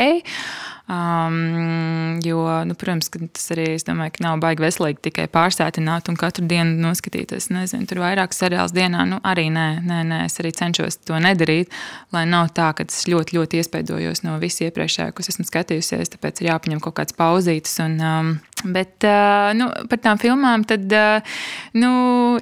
[0.88, 6.78] Um, jo, nu, protams, tas arī domāju, nav baigi veselīgi tikai pārsētināt un katru dienu
[6.80, 7.50] noskatīties.
[7.52, 9.02] Nezinu, tur vairāk seriāls dienā.
[9.10, 11.74] Nu, arī nē, nē, nē, es arī cenšos to nedarīt,
[12.16, 16.14] lai nav tā, ka es ļoti, ļoti iespaidojos no visiem iepriekšējiem, kas esmu skatījusies.
[16.14, 17.76] Tāpēc ir jāpaņem kaut kāds pauzītis.
[17.84, 18.32] Un, um,
[18.64, 21.36] Bet uh, nu, par tām filmām tad, uh,
[21.78, 21.92] nu,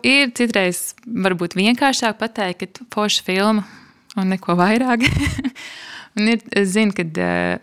[0.07, 3.66] ir citreiz varbūt vienkāršāk pateikt, ka forša filma
[4.16, 5.05] un neko vairāk.
[6.16, 7.04] Un ir, es zinu, ka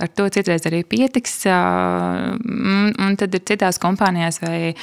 [0.03, 1.39] ar to citreiz arī pietiks.
[1.49, 4.73] Un, un tad ir citās kompānijās, vai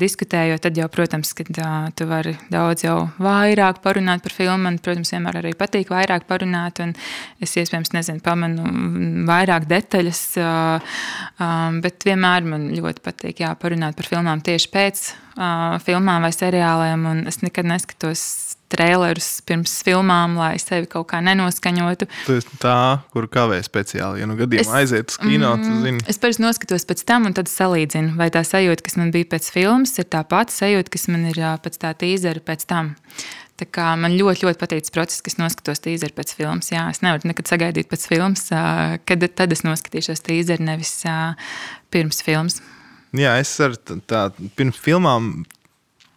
[0.00, 4.66] diskutējot, tad jau, protams, ka uh, tu vari daudz jau vairāk parunāt par filmu.
[4.66, 6.92] Man, protams, vienmēr arī patīk vairāk parunāt, un
[7.40, 8.68] es iespējams nezinu, pamanu
[9.28, 10.22] vairāk detaļas.
[11.84, 15.06] Bet vienmēr man ļoti patīk jā, parunāt par filmām tieši pēc
[15.84, 17.08] filmām vai seriāliem.
[17.30, 18.26] Es nekad neskatos
[18.74, 22.08] trailerus pirms filmām, lai sevi kaut kā nenoskaņotu.
[22.26, 24.22] Tu esi tā, kur kavē speciāli.
[24.22, 26.02] Ja nu gadījumā es, aiziet uz kino, mm, tad zini.
[26.10, 29.48] Es parasti noskatos pēc tam, un tad salīdzinu, vai tā sajūta, kas man bija pēc
[29.54, 32.94] filmas, ir tā pati sajūta, kas man ir pēc tā tīzera pēc tam.
[33.54, 36.72] Tā kā man ļoti, ļoti patīk tas process, kas noskatos tīzeri pēc filmas.
[36.74, 38.48] Jā, es nevaru nekad sagaidīt pēc filmas,
[39.06, 40.96] kad tad es noskatīšos tīzeri, nevis
[41.94, 42.58] pirms filmas.
[43.14, 44.24] Jā, es ar tā, tā
[44.58, 45.44] pirms filmām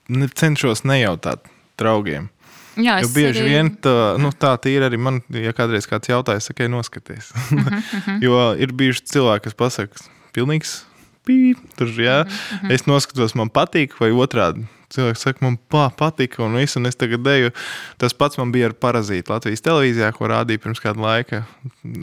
[0.10, 1.46] cenšos nejautāt
[1.78, 2.32] draugiem.
[2.78, 3.54] Jā, jo bieži arī...
[3.54, 7.32] vien tā, nu, tā ir arī man, ja kādreiz kāds jautājums, sakai, noskaties.
[7.34, 8.24] Uh -huh, uh -huh.
[8.24, 10.84] jo ir bijuši cilvēki, kas pasakā, pilnīgs
[11.26, 12.72] pīp, tur, jā, uh -huh.
[12.72, 16.98] es noskatos, man patīk, vai otrādi cilvēks saka, man pā, patika, un viss, un es
[17.00, 17.52] tagad deju.
[18.00, 21.44] Tas pats man bija ar parazītu Latvijas televīzijā, ko rādīja pirms kāda laika.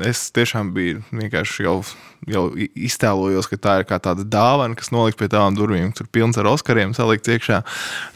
[0.04, 1.78] Es tiešām biju vienkārši jau
[2.30, 5.92] jau iztēlojos, ka tā ir kā tāda dāvana, kas nolikt pie tām durvīm.
[5.96, 7.60] Tur pilns ar Oskariem salikts iekšā.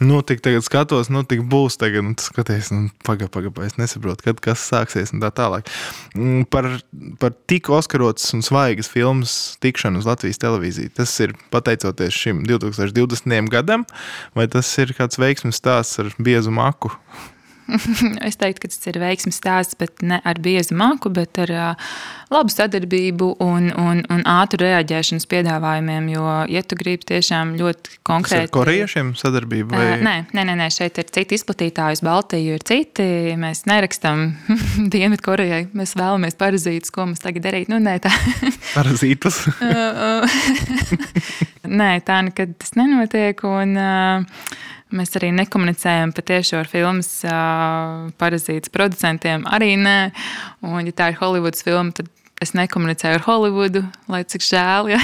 [0.03, 4.27] Nu, tik tagad skatos, nu, tik būs tagad, tas skaties, nu, pagaidi, pagaidi, es nesaprotu,
[4.29, 5.69] kad kas sāksies un tā tālāk.
[6.17, 6.71] Mm, par,
[7.23, 10.95] par tik Oskarotas un svaigas filmas tikšanu uz Latvijas televīziju.
[10.99, 13.51] Tas ir pateicoties šim 2020.
[13.53, 13.87] gadam,
[14.37, 16.93] vai tas ir kāds veiksmes stāsts ar biezu maku?
[18.29, 21.53] es teiktu, ka tas ir veiksmīgs stāsts, bet ne ar biezu māku, bet ar
[22.33, 26.09] labu sadarbību un, un, un ātru reaģēšanas piedāvājumiem.
[26.15, 28.49] Jo, ja tu gribi tiešām ļoti konkrēti.
[28.49, 29.75] Ar korejiešiem sadarbību?
[29.75, 29.99] Vai...
[30.05, 33.09] Nē, nē, nē, nē, šeit ir citi izplatītāji, uz Baltiju ir citi.
[33.41, 34.25] Mēs nerakstam
[34.95, 37.73] Dienvidkorejai, mēs vēlamies parazītus, ko mums tagad darīt.
[37.73, 38.13] Nu, nē, tā.
[38.79, 39.45] Parazītus?
[41.69, 43.45] nē, tā nekad tas nenotiek.
[43.49, 49.45] Un, uh, Mēs arī nekomunicējam patiešām ar filmas uh, parazītas producentiem.
[49.53, 49.99] Arī nē,
[50.65, 52.09] un, ja tā ir Holivudas filma, tad
[52.41, 54.93] es nekomunicēju ar Holivudu, lai cik žēl.
[54.95, 55.01] Ja?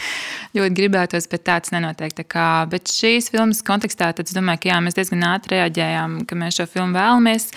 [0.56, 2.14] ļoti gribētos, bet tāds nenotiek.
[2.16, 6.22] Tā kā, bet šīs filmas kontekstā tad es domāju, ka jā, mēs diezgan ātri reaģējām,
[6.28, 7.50] ka mēs šo filmu vēlamies.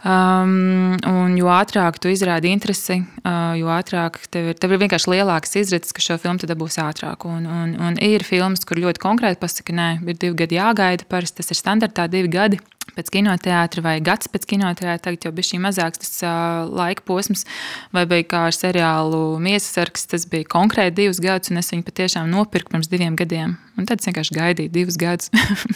[0.00, 5.12] Um, un jo ātrāk tu izrādi interesi, uh, jo ātrāk tev ir, tev ir vienkārši
[5.12, 7.26] lielāks izredzes, ka šo filmu dabūs ātrāk.
[7.28, 11.04] Un, un, un ir filmas, kur ļoti konkrēti pasaka, nē, ir divi gadi jāgaida.
[11.10, 12.62] Parasti tas ir standartā divi gadi
[12.96, 14.98] pēc kinoteātra vai gads pēc kinoteātra.
[15.04, 17.46] Tagad jau bija šī mazāks tas uh, laika posms,
[17.94, 20.06] vai bija kā ar seriālu Miesas sargs.
[20.10, 23.58] Tas bija konkrēti divus gadus, un es viņu patiešām nopirku pirms diviem gadiem.
[23.80, 25.30] Un tad es vienkārši gaidīju divus gadus.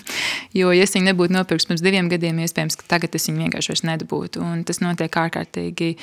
[0.59, 3.87] jo, ja es viņu nebūtu nopircis pirms diviem gadiem, iespējams, ka tagad es viņu vienkārši
[3.89, 4.43] nedabūtu.
[4.45, 5.95] Un tas notiek ārkārtīgi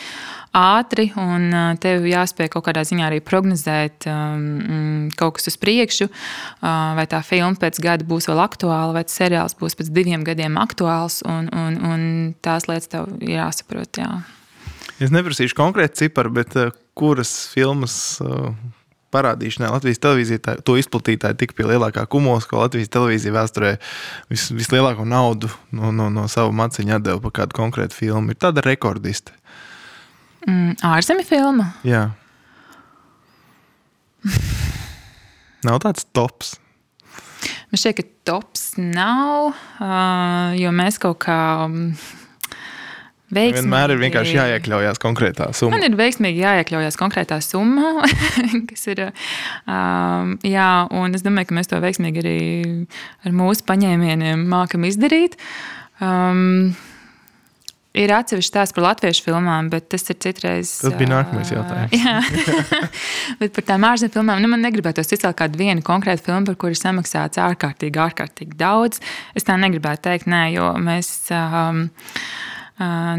[0.58, 6.66] ātri, un tev jāspēj kaut kādā ziņā arī prognozēt um, kaut kas uz priekšu, uh,
[6.98, 10.58] vai tā filma pēc gada būs vēl aktuāla, vai tas seriāls būs pēc diviem gadiem
[10.60, 12.04] aktuāls, un, un, un
[12.44, 14.02] tās lietas tev ir jāsaprot.
[14.02, 14.12] Jā.
[15.02, 17.96] Es neprasīšu konkrēti ciparu, bet uh, kuras filmas.
[18.24, 18.54] Uh
[19.12, 23.74] parādīšanai Latvijas televīzijā to izplatītāji tika pie lielākā kumos, ko Latvijas televīzija vēsturē
[24.32, 28.32] vis, vislielāko naudu no, no, no sava maciņa atdeva par kādu konkrētu filmu.
[28.32, 29.36] Ir tāda rekordiste.
[30.48, 31.68] Mm, ārzemju filma?
[31.88, 32.08] Jā.
[35.68, 36.56] nav tāds tops.
[37.72, 39.54] Man šķiet, ka tops nav,
[40.60, 41.40] jo mēs kaut kā
[43.32, 43.64] Veiksmīgi.
[43.64, 45.78] Vienmēr ir vienkārši jāiekļaujas konkrētā summā.
[45.78, 47.94] Man ir veiksmīgi jāiekļaujas konkrētā summā,
[48.70, 49.06] kas ir.
[49.64, 52.40] Um, jā, un es domāju, ka mēs to veiksmīgi arī
[53.24, 55.40] ar mūsu paņēmieniem mākam izdarīt.
[56.04, 56.74] Um,
[57.92, 60.70] Ir atsevišķi stāsts par latviešu filmām, bet tas ir citreiz.
[60.80, 61.92] Tas bija nākamais jautājums.
[62.00, 62.14] jā,
[63.42, 66.78] bet par tām ārzemju filmām nu, man negribētos izcelt kādu vienu konkrētu filmu, par kuru
[66.78, 69.04] ir samaksāts ārkārtīgi, ārkārtīgi daudz.
[69.36, 71.12] Es tā negribētu teikt, nē, jo mēs.
[71.36, 71.86] Um,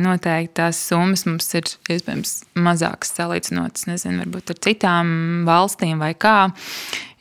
[0.02, 5.12] Noteikti tās summas mums ir iespējams mazākas salīdzinot nezinu, ar citām
[5.46, 6.48] valstīm vai kā.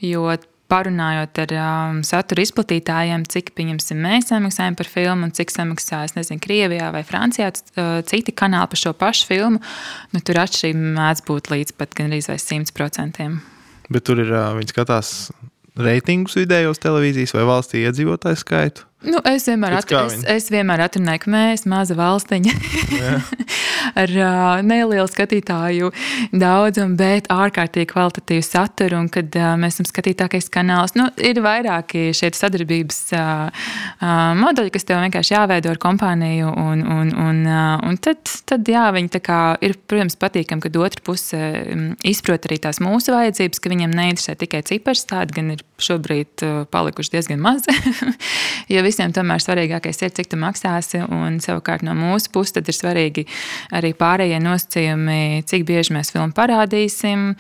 [0.02, 0.32] Jo
[0.72, 6.92] parunājot ar um, satura izplatītājiem, cik mēs samaksājam par filmu un cik samaksājas nezinu, Krievijā
[6.96, 7.52] vai Francijā,
[8.08, 9.62] citi kanāli par šo pašu filmu,
[10.16, 13.28] nu, tur atšķirība mēdz būt līdz pat gandrīz 100%.
[13.92, 15.32] Bet tur ir viņi skatās
[15.80, 18.88] reitingus vidējos televīzijas vai valstī iedzīvotāju skaitu?
[19.02, 22.52] Nu, es, vienmēr atru, es, es vienmēr atrunāju, ka mēs, maza valstiņa,
[24.02, 25.90] ar uh, nelielu skatītāju
[26.30, 29.00] daudzumu, bet ārkārtīgi kvalitatīvu saturu.
[29.02, 34.74] Un, kad uh, mēs esam skatītākais kanāls, nu, ir vairāki šie sadarbības uh, uh, modeļi,
[34.76, 36.54] kas tev vienkārši jāveido ar kompāniju.
[36.62, 38.22] Un, un, un, uh, un tad,
[38.54, 39.24] tad jā, viņi
[39.66, 41.42] ir, protams, patīkami, kad otra puse
[42.06, 46.62] izprot arī tās mūsu vajadzības, ka viņiem neinteresē tikai cipars, tādi gan ir šobrīd uh,
[46.72, 47.74] palikuši diezgan mazi.
[48.74, 53.26] ja visiem tomēr svarīgākais ir, cik tu maksāsi, un savukārt no mūsu puses ir svarīgi
[53.76, 57.32] arī pārējie nosacījumi, cik bieži mēs filmu parādīsim.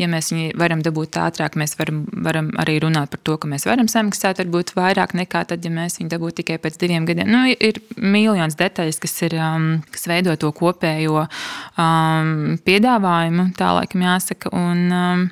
[0.00, 3.66] Ja mēs viņu varam dabūt ātrāk, mēs varam, varam arī runāt par to, ka mēs
[3.68, 7.30] varam samaksāt varbūt vairāk nekā tad, ja mēs viņu dabūtu tikai pēc diviem gadiem.
[7.30, 14.06] Nu, ir miljons detaļas, kas, ir, um, kas veido to kopējo um, piedāvājumu, tā laikam
[14.06, 14.52] jāsaka.
[14.56, 15.26] Un, um,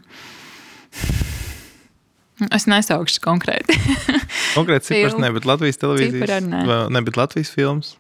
[2.51, 3.76] Es nesaukšu konkrēti.
[4.59, 6.49] konkrēti cipars, ne, bet Latvijas televīzijas.
[6.49, 6.64] Ne.
[6.91, 7.95] ne, bet Latvijas filmas.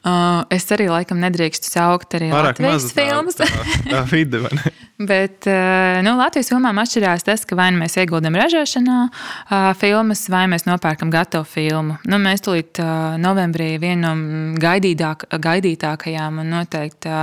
[0.00, 3.36] Uh, es arī laikam nedrīkstu saukt arī Pārāk Latvijas filmas.
[3.36, 3.46] Tā,
[3.84, 4.40] tā, vide,
[5.00, 10.26] Bet uh, nu, Latvijas filmām atšķirās tas, ka vai nu mēs ieguldam ražošanā uh, filmas,
[10.28, 11.96] vai mēs nopērkam gatavu filmu.
[12.04, 17.14] Nu, mēs tulīt uh, novembrī vienu no gaidītāk, gaidītākajām un noteikti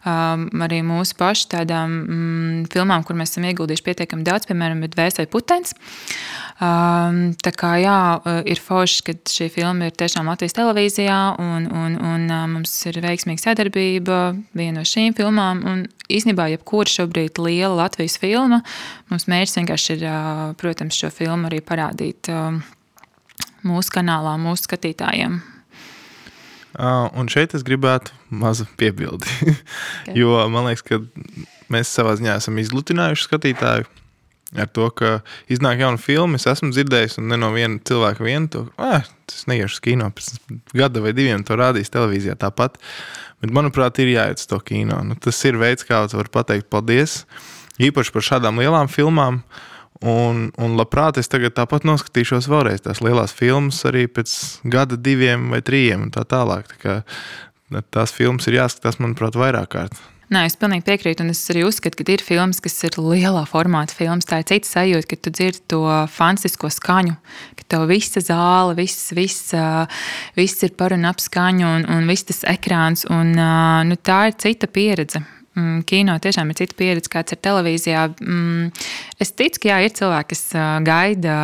[0.00, 5.76] arī mūsu pašu tādām mm, filmām, kur mēs esam ieguldījuši pietiekami daudz, piemēram, Dvēseli Putens.
[6.56, 8.00] Um, tā kā jā,
[8.48, 13.44] ir forši, ka šī filma ir tiešām Latvijas televīzijā un, un, un mums ir veiksmīga
[13.44, 14.20] sadarbība
[14.56, 15.64] viena no šīm filmām.
[15.68, 18.62] Un īsnībā jebkura šobrīd liela Latvijas filma,
[19.10, 20.04] mums mērķis vienkārši ir,
[20.60, 22.30] protams, šo filmu arī parādīt
[23.66, 25.40] mūsu kanālā, mūsu skatītājiem.
[26.70, 29.26] Uh, un šeit es gribētu mazu piebildi.
[29.50, 30.14] okay.
[30.14, 31.00] jo man liekas, ka
[31.68, 33.88] mēs savā ziņā esam izlutinājuši skatītāju
[34.58, 35.20] ar to, ka
[35.50, 36.40] iznāk jauna filma.
[36.40, 40.10] Es esmu dzirdējis, un ne no viena cilvēka vienu to, tas neiešu uz kino.
[40.16, 40.30] Pēc
[40.76, 42.80] gada vai diviem to rādīs televīzijā tāpat.
[43.40, 45.00] Bet, manuprāt, ir jāiet uz to kino.
[45.06, 47.22] Nu, tas ir veids, kā tu vari pateikt paldies.
[47.80, 49.44] Īpaši par šādām lielām filmām.
[50.00, 54.32] Un, un labprāt, es tagad tāpat noskatīšos vēlreiz tās lielās filmas, arī pēc
[54.72, 56.72] gada, diviem vai trim un tā tālāk.
[56.72, 60.00] Tā kā, tās filmas ir jāskatās, manuprāt, vairāk kārt.
[60.30, 63.96] Nē, es pilnīgi piekrītu, un es arī uzskatu, ka ir filmas, kas ir lielā formāta
[63.98, 64.28] filmas.
[64.30, 65.80] Tā ir cita sajūta, kad tu dzirdi to
[66.14, 67.16] fantastisko skaņu,
[67.58, 69.50] ka tev visa zāle, viss, viss,
[70.38, 73.02] viss ir par un ap skaņu, un, un viss tas ekrāns.
[73.10, 73.34] Un,
[73.90, 75.24] nu, tā ir cita pieredze.
[75.58, 78.04] Mm, kino tiešām ir cita pieredze, kāds ir televīzijā.
[78.22, 78.68] Mm,
[79.22, 80.44] es ticu, ka jā, ir cilvēki, kas
[80.86, 81.38] gaida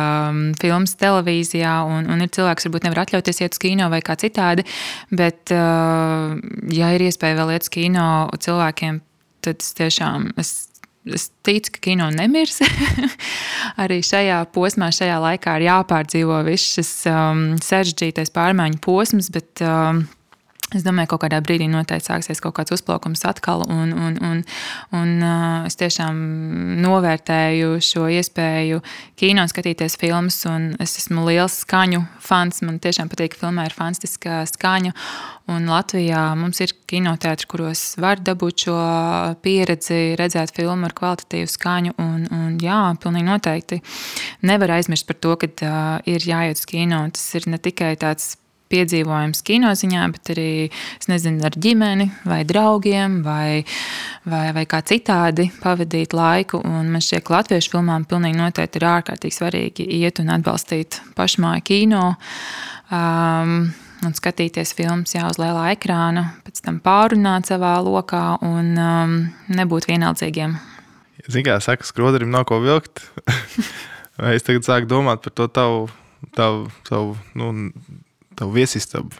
[0.61, 4.15] filmas televīzijā, un, un ir cilvēki, kas varbūt nevar atļauties iet uz kino vai kā
[4.19, 4.63] citādi.
[5.11, 8.07] Bet, ja ir iespēja vēl iet uz kino
[8.47, 9.03] cilvēkiem,
[9.43, 10.31] tad es tiešām.
[10.39, 10.55] Es,
[11.07, 12.57] Es ticu, ka kino nemirs.
[13.83, 20.03] Arī šajā posmā, šajā laikā ir jāpārdzīvo viss šis um, sarežģītais pārmaiņu posms, bet um,
[20.75, 24.39] Es domāju, ka kaut kādā brīdī noteikti sāksies kaut kāds uzplaukums atkal, un, un, un,
[24.99, 25.11] un
[25.63, 26.17] es tiešām
[26.83, 28.81] novērtēju šo iespēju
[29.15, 32.59] kino skatīties filmas, un es esmu liels skaņu fans.
[32.67, 34.91] Man tiešām patīk, ka filmā ir fantastiska skaņa,
[35.55, 38.75] un Latvijā mums ir kinoteātri, kuros var dabūt šo
[39.45, 43.79] pieredzi, redzēt filmu ar kvalitatīvu skaņu, un, un jā, pilnīgi noteikti
[44.43, 47.05] nevar aizmirst par to, ka uh, ir jāiet uz kino.
[47.15, 48.35] Tas ir ne tikai tāds
[48.71, 50.51] piedzīvojums kinoziņā, bet arī
[51.09, 53.63] nezinu, ar ģimeni, vai draugiem, vai,
[54.27, 56.61] vai, vai kā citādi pavadīt laiku.
[56.65, 61.65] Un man šķiet, ka latviešu filmām pilnīgi noteikti ir ārkārtīgi svarīgi iet un atbalstīt pašmāju
[61.67, 62.05] kino.
[62.93, 63.69] Um,
[64.05, 69.19] un skatīties filmas jau uz lielā ekrāna, pēc tam pārunāt savā lokā un um,
[69.51, 70.57] nebūt vienaldzīgiem.
[71.27, 73.03] Ziniet, kā saka, skroderim nav ko vilkt.
[74.17, 75.81] Es tagad sāku domāt par to tavu,
[76.33, 77.69] tavu, tavu nu,
[78.37, 79.17] tavu viesistabu.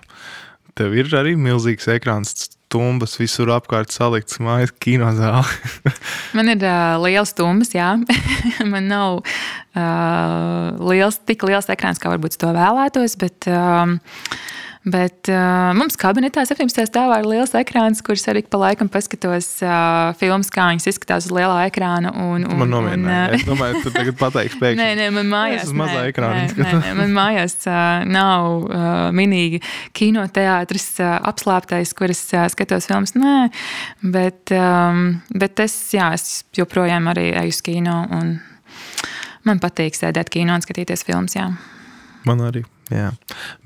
[0.78, 2.36] Tev ir arī milzīgs ekrāns,
[2.68, 5.46] stumbas visur apkārt salikts, mājas kinozāle.
[6.38, 7.96] Man ir uh, liels stumbas, jā.
[8.74, 13.50] Man nav uh, liels, tik liels ekrāns, kā varbūt to vēlētos, bet.
[13.50, 13.98] Uh,
[14.88, 16.86] Bet uh, mums kabinetā 17.
[16.88, 21.34] stāvā ir liels ekrāns, kurš arī pa laikam paskatos uh, filmas, kā viņas izskatās uz
[21.36, 22.14] lielā ekrāna.
[22.16, 23.34] Un, un, man nomierināja.
[23.36, 24.80] Es domāju, tu tagad pateiksi pēkšņi.
[24.82, 25.66] nē, nē, man mājās.
[25.66, 26.46] Es uz mazā ekrāna.
[26.46, 28.86] Nē, nē, nē, man mājās uh, nav uh,
[29.18, 29.60] minīgi
[29.98, 33.12] kinoteātris uh, apslāptais, kur es uh, skatos filmas.
[33.20, 33.36] Nē,
[34.16, 38.38] bet, um, bet es, jā, es joprojām arī eju uz kino un
[39.48, 41.36] man patīk sēdēt kino un skatīties filmas.
[41.36, 41.52] Jā.
[42.28, 42.64] Man arī.
[42.94, 43.10] Jā.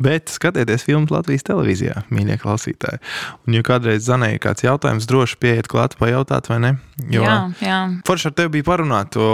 [0.01, 3.01] Bet skatieties filmas Latvijas televīzijā, mīļie klausītāji.
[3.45, 6.71] Un, ja kādreiz zanēja kāds jautājums, droši pieiet klāt, pajautāt, vai ne?
[7.11, 7.77] Jo jā, jā.
[8.07, 9.29] Forši ar tevi bija parunāt to.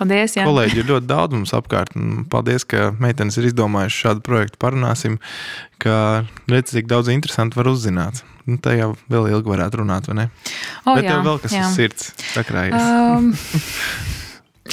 [0.00, 0.48] Paldies, jā.
[0.48, 1.92] Kolēģi ir ļoti daudz mums apkārt.
[2.32, 4.60] Paldies, ka meitenes ir izdomājuši šādu projektu.
[4.64, 5.18] Parunāsim,
[5.82, 8.24] ka redz, cik daudz interesantu var uzzināt.
[8.48, 10.30] Nu, tā jau vēl ilgi varētu runāt, vai ne?
[10.86, 11.66] O, Bet jā, tev vēl kas jā.
[11.66, 12.80] uz sirds sakrājies.
[12.80, 13.34] Um,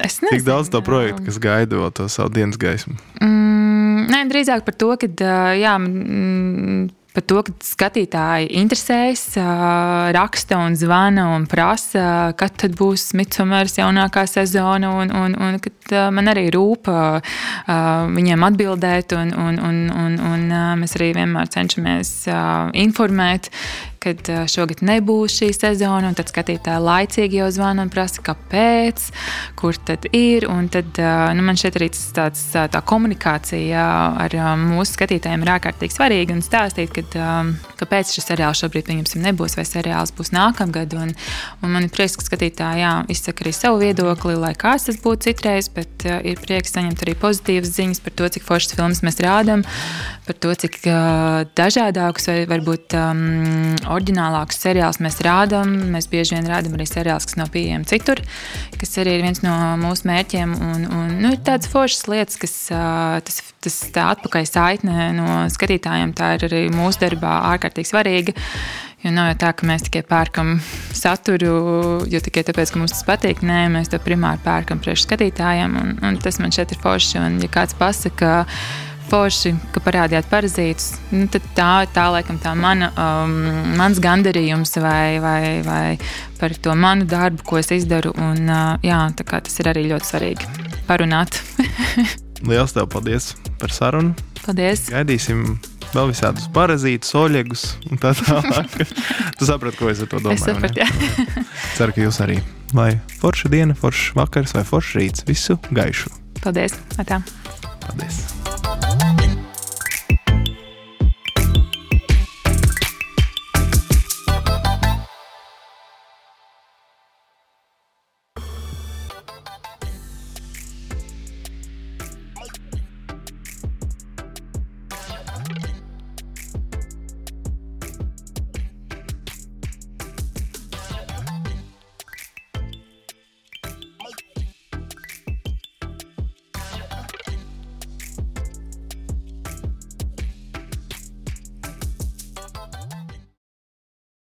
[0.04, 0.36] es nezinu.
[0.38, 2.98] Tik daudz to projektu, kas gaida vēl to savu dienas gaismu.
[3.24, 9.24] Mm, nē, drīzāk par to, ka jā, mm, par to, ka skatītāji interesējas,
[10.16, 15.96] raksta un zvana un prasa, kad tad būs Midsumers jaunākā sezona, un, un, un kad
[16.16, 16.92] man arī rūp
[18.18, 20.48] viņiem atbildēt, un, un, un, un, un
[20.82, 22.16] mēs arī vienmēr cenšamies
[22.86, 23.52] informēt
[24.06, 29.08] kad šogad nebūs šī sezona, un tad skatītāji laicīgi jau zvana un prasa, kāpēc,
[29.58, 30.46] kur tad ir.
[30.52, 31.00] Un tad
[31.36, 33.86] nu, man šeit arī tāds, tā komunikācija
[34.26, 37.18] ar mūsu skatītājiem ir ārkārtīgi svarīga un stāstīt, kad,
[37.82, 38.92] kāpēc šis seriāls šobrīd
[39.26, 40.94] nebūs, vai seriāls būs nākamgad.
[41.00, 41.16] Un,
[41.64, 45.32] un man ir prieks, ka skatītāji jā, izsaka arī savu viedokli, lai kāds tas būtu
[45.32, 49.66] citreiz, bet ir prieks saņemt arī pozitīvas ziņas par to, cik foršas filmas mēs rādām,
[50.26, 55.74] par to, cik uh, dažādākus vai varbūt um, oriģinālākus seriālus mēs rādām.
[55.94, 58.22] Mēs bieži vien rādām arī seriālus, kas nav pieejami citur,
[58.80, 60.56] kas arī ir viens no mūsu mērķiem.
[60.56, 62.56] Un, un, nu, ir tādas foršas lietas, kas
[63.28, 68.36] tas, tas tā atpakaļ saitne no skatītājiem, tā ir arī mūsu darbā ārkārtīgi svarīga.
[69.06, 70.56] Jo nav jau tā, ka mēs tikai pērkam
[70.98, 71.52] saturu,
[72.10, 73.44] jo tikai tāpēc, ka mums tas patīk.
[73.46, 77.20] Nē, mēs to primāri pērkam priekš skatītājiem, un, un tas man šeit ir forši.
[77.22, 78.40] Un, ja kāds pasaka,
[79.16, 80.96] forši, ka parādījāt parazītus.
[81.14, 83.36] Nu, tā ir tā, laikam, tā mana, um,
[83.80, 85.96] mans gandarījums vai, vai, vai
[86.40, 88.12] par to manu darbu, ko es izdaru.
[88.20, 90.50] Un, uh, jā, tas ir arī ļoti svarīgi
[90.90, 91.40] parunāt.
[92.50, 94.14] Lielas tev paldies par sarunu.
[94.44, 94.90] Paldies.
[94.92, 95.56] Gaidīsim
[95.96, 98.76] vēl visādus parazītus, oļegus un tā tālāk.
[99.40, 100.42] tu saprati, ko es ar to domāju?
[100.42, 101.48] Es sapratu, jā.
[101.78, 102.42] Ceru, ka jūs arī.
[102.76, 102.92] Lai
[103.22, 106.12] forša diena, foršs vakars vai foršs rīts, visu gaišu.
[106.44, 106.76] Paldies!
[107.00, 107.24] Atā.
[107.86, 109.15] ったです。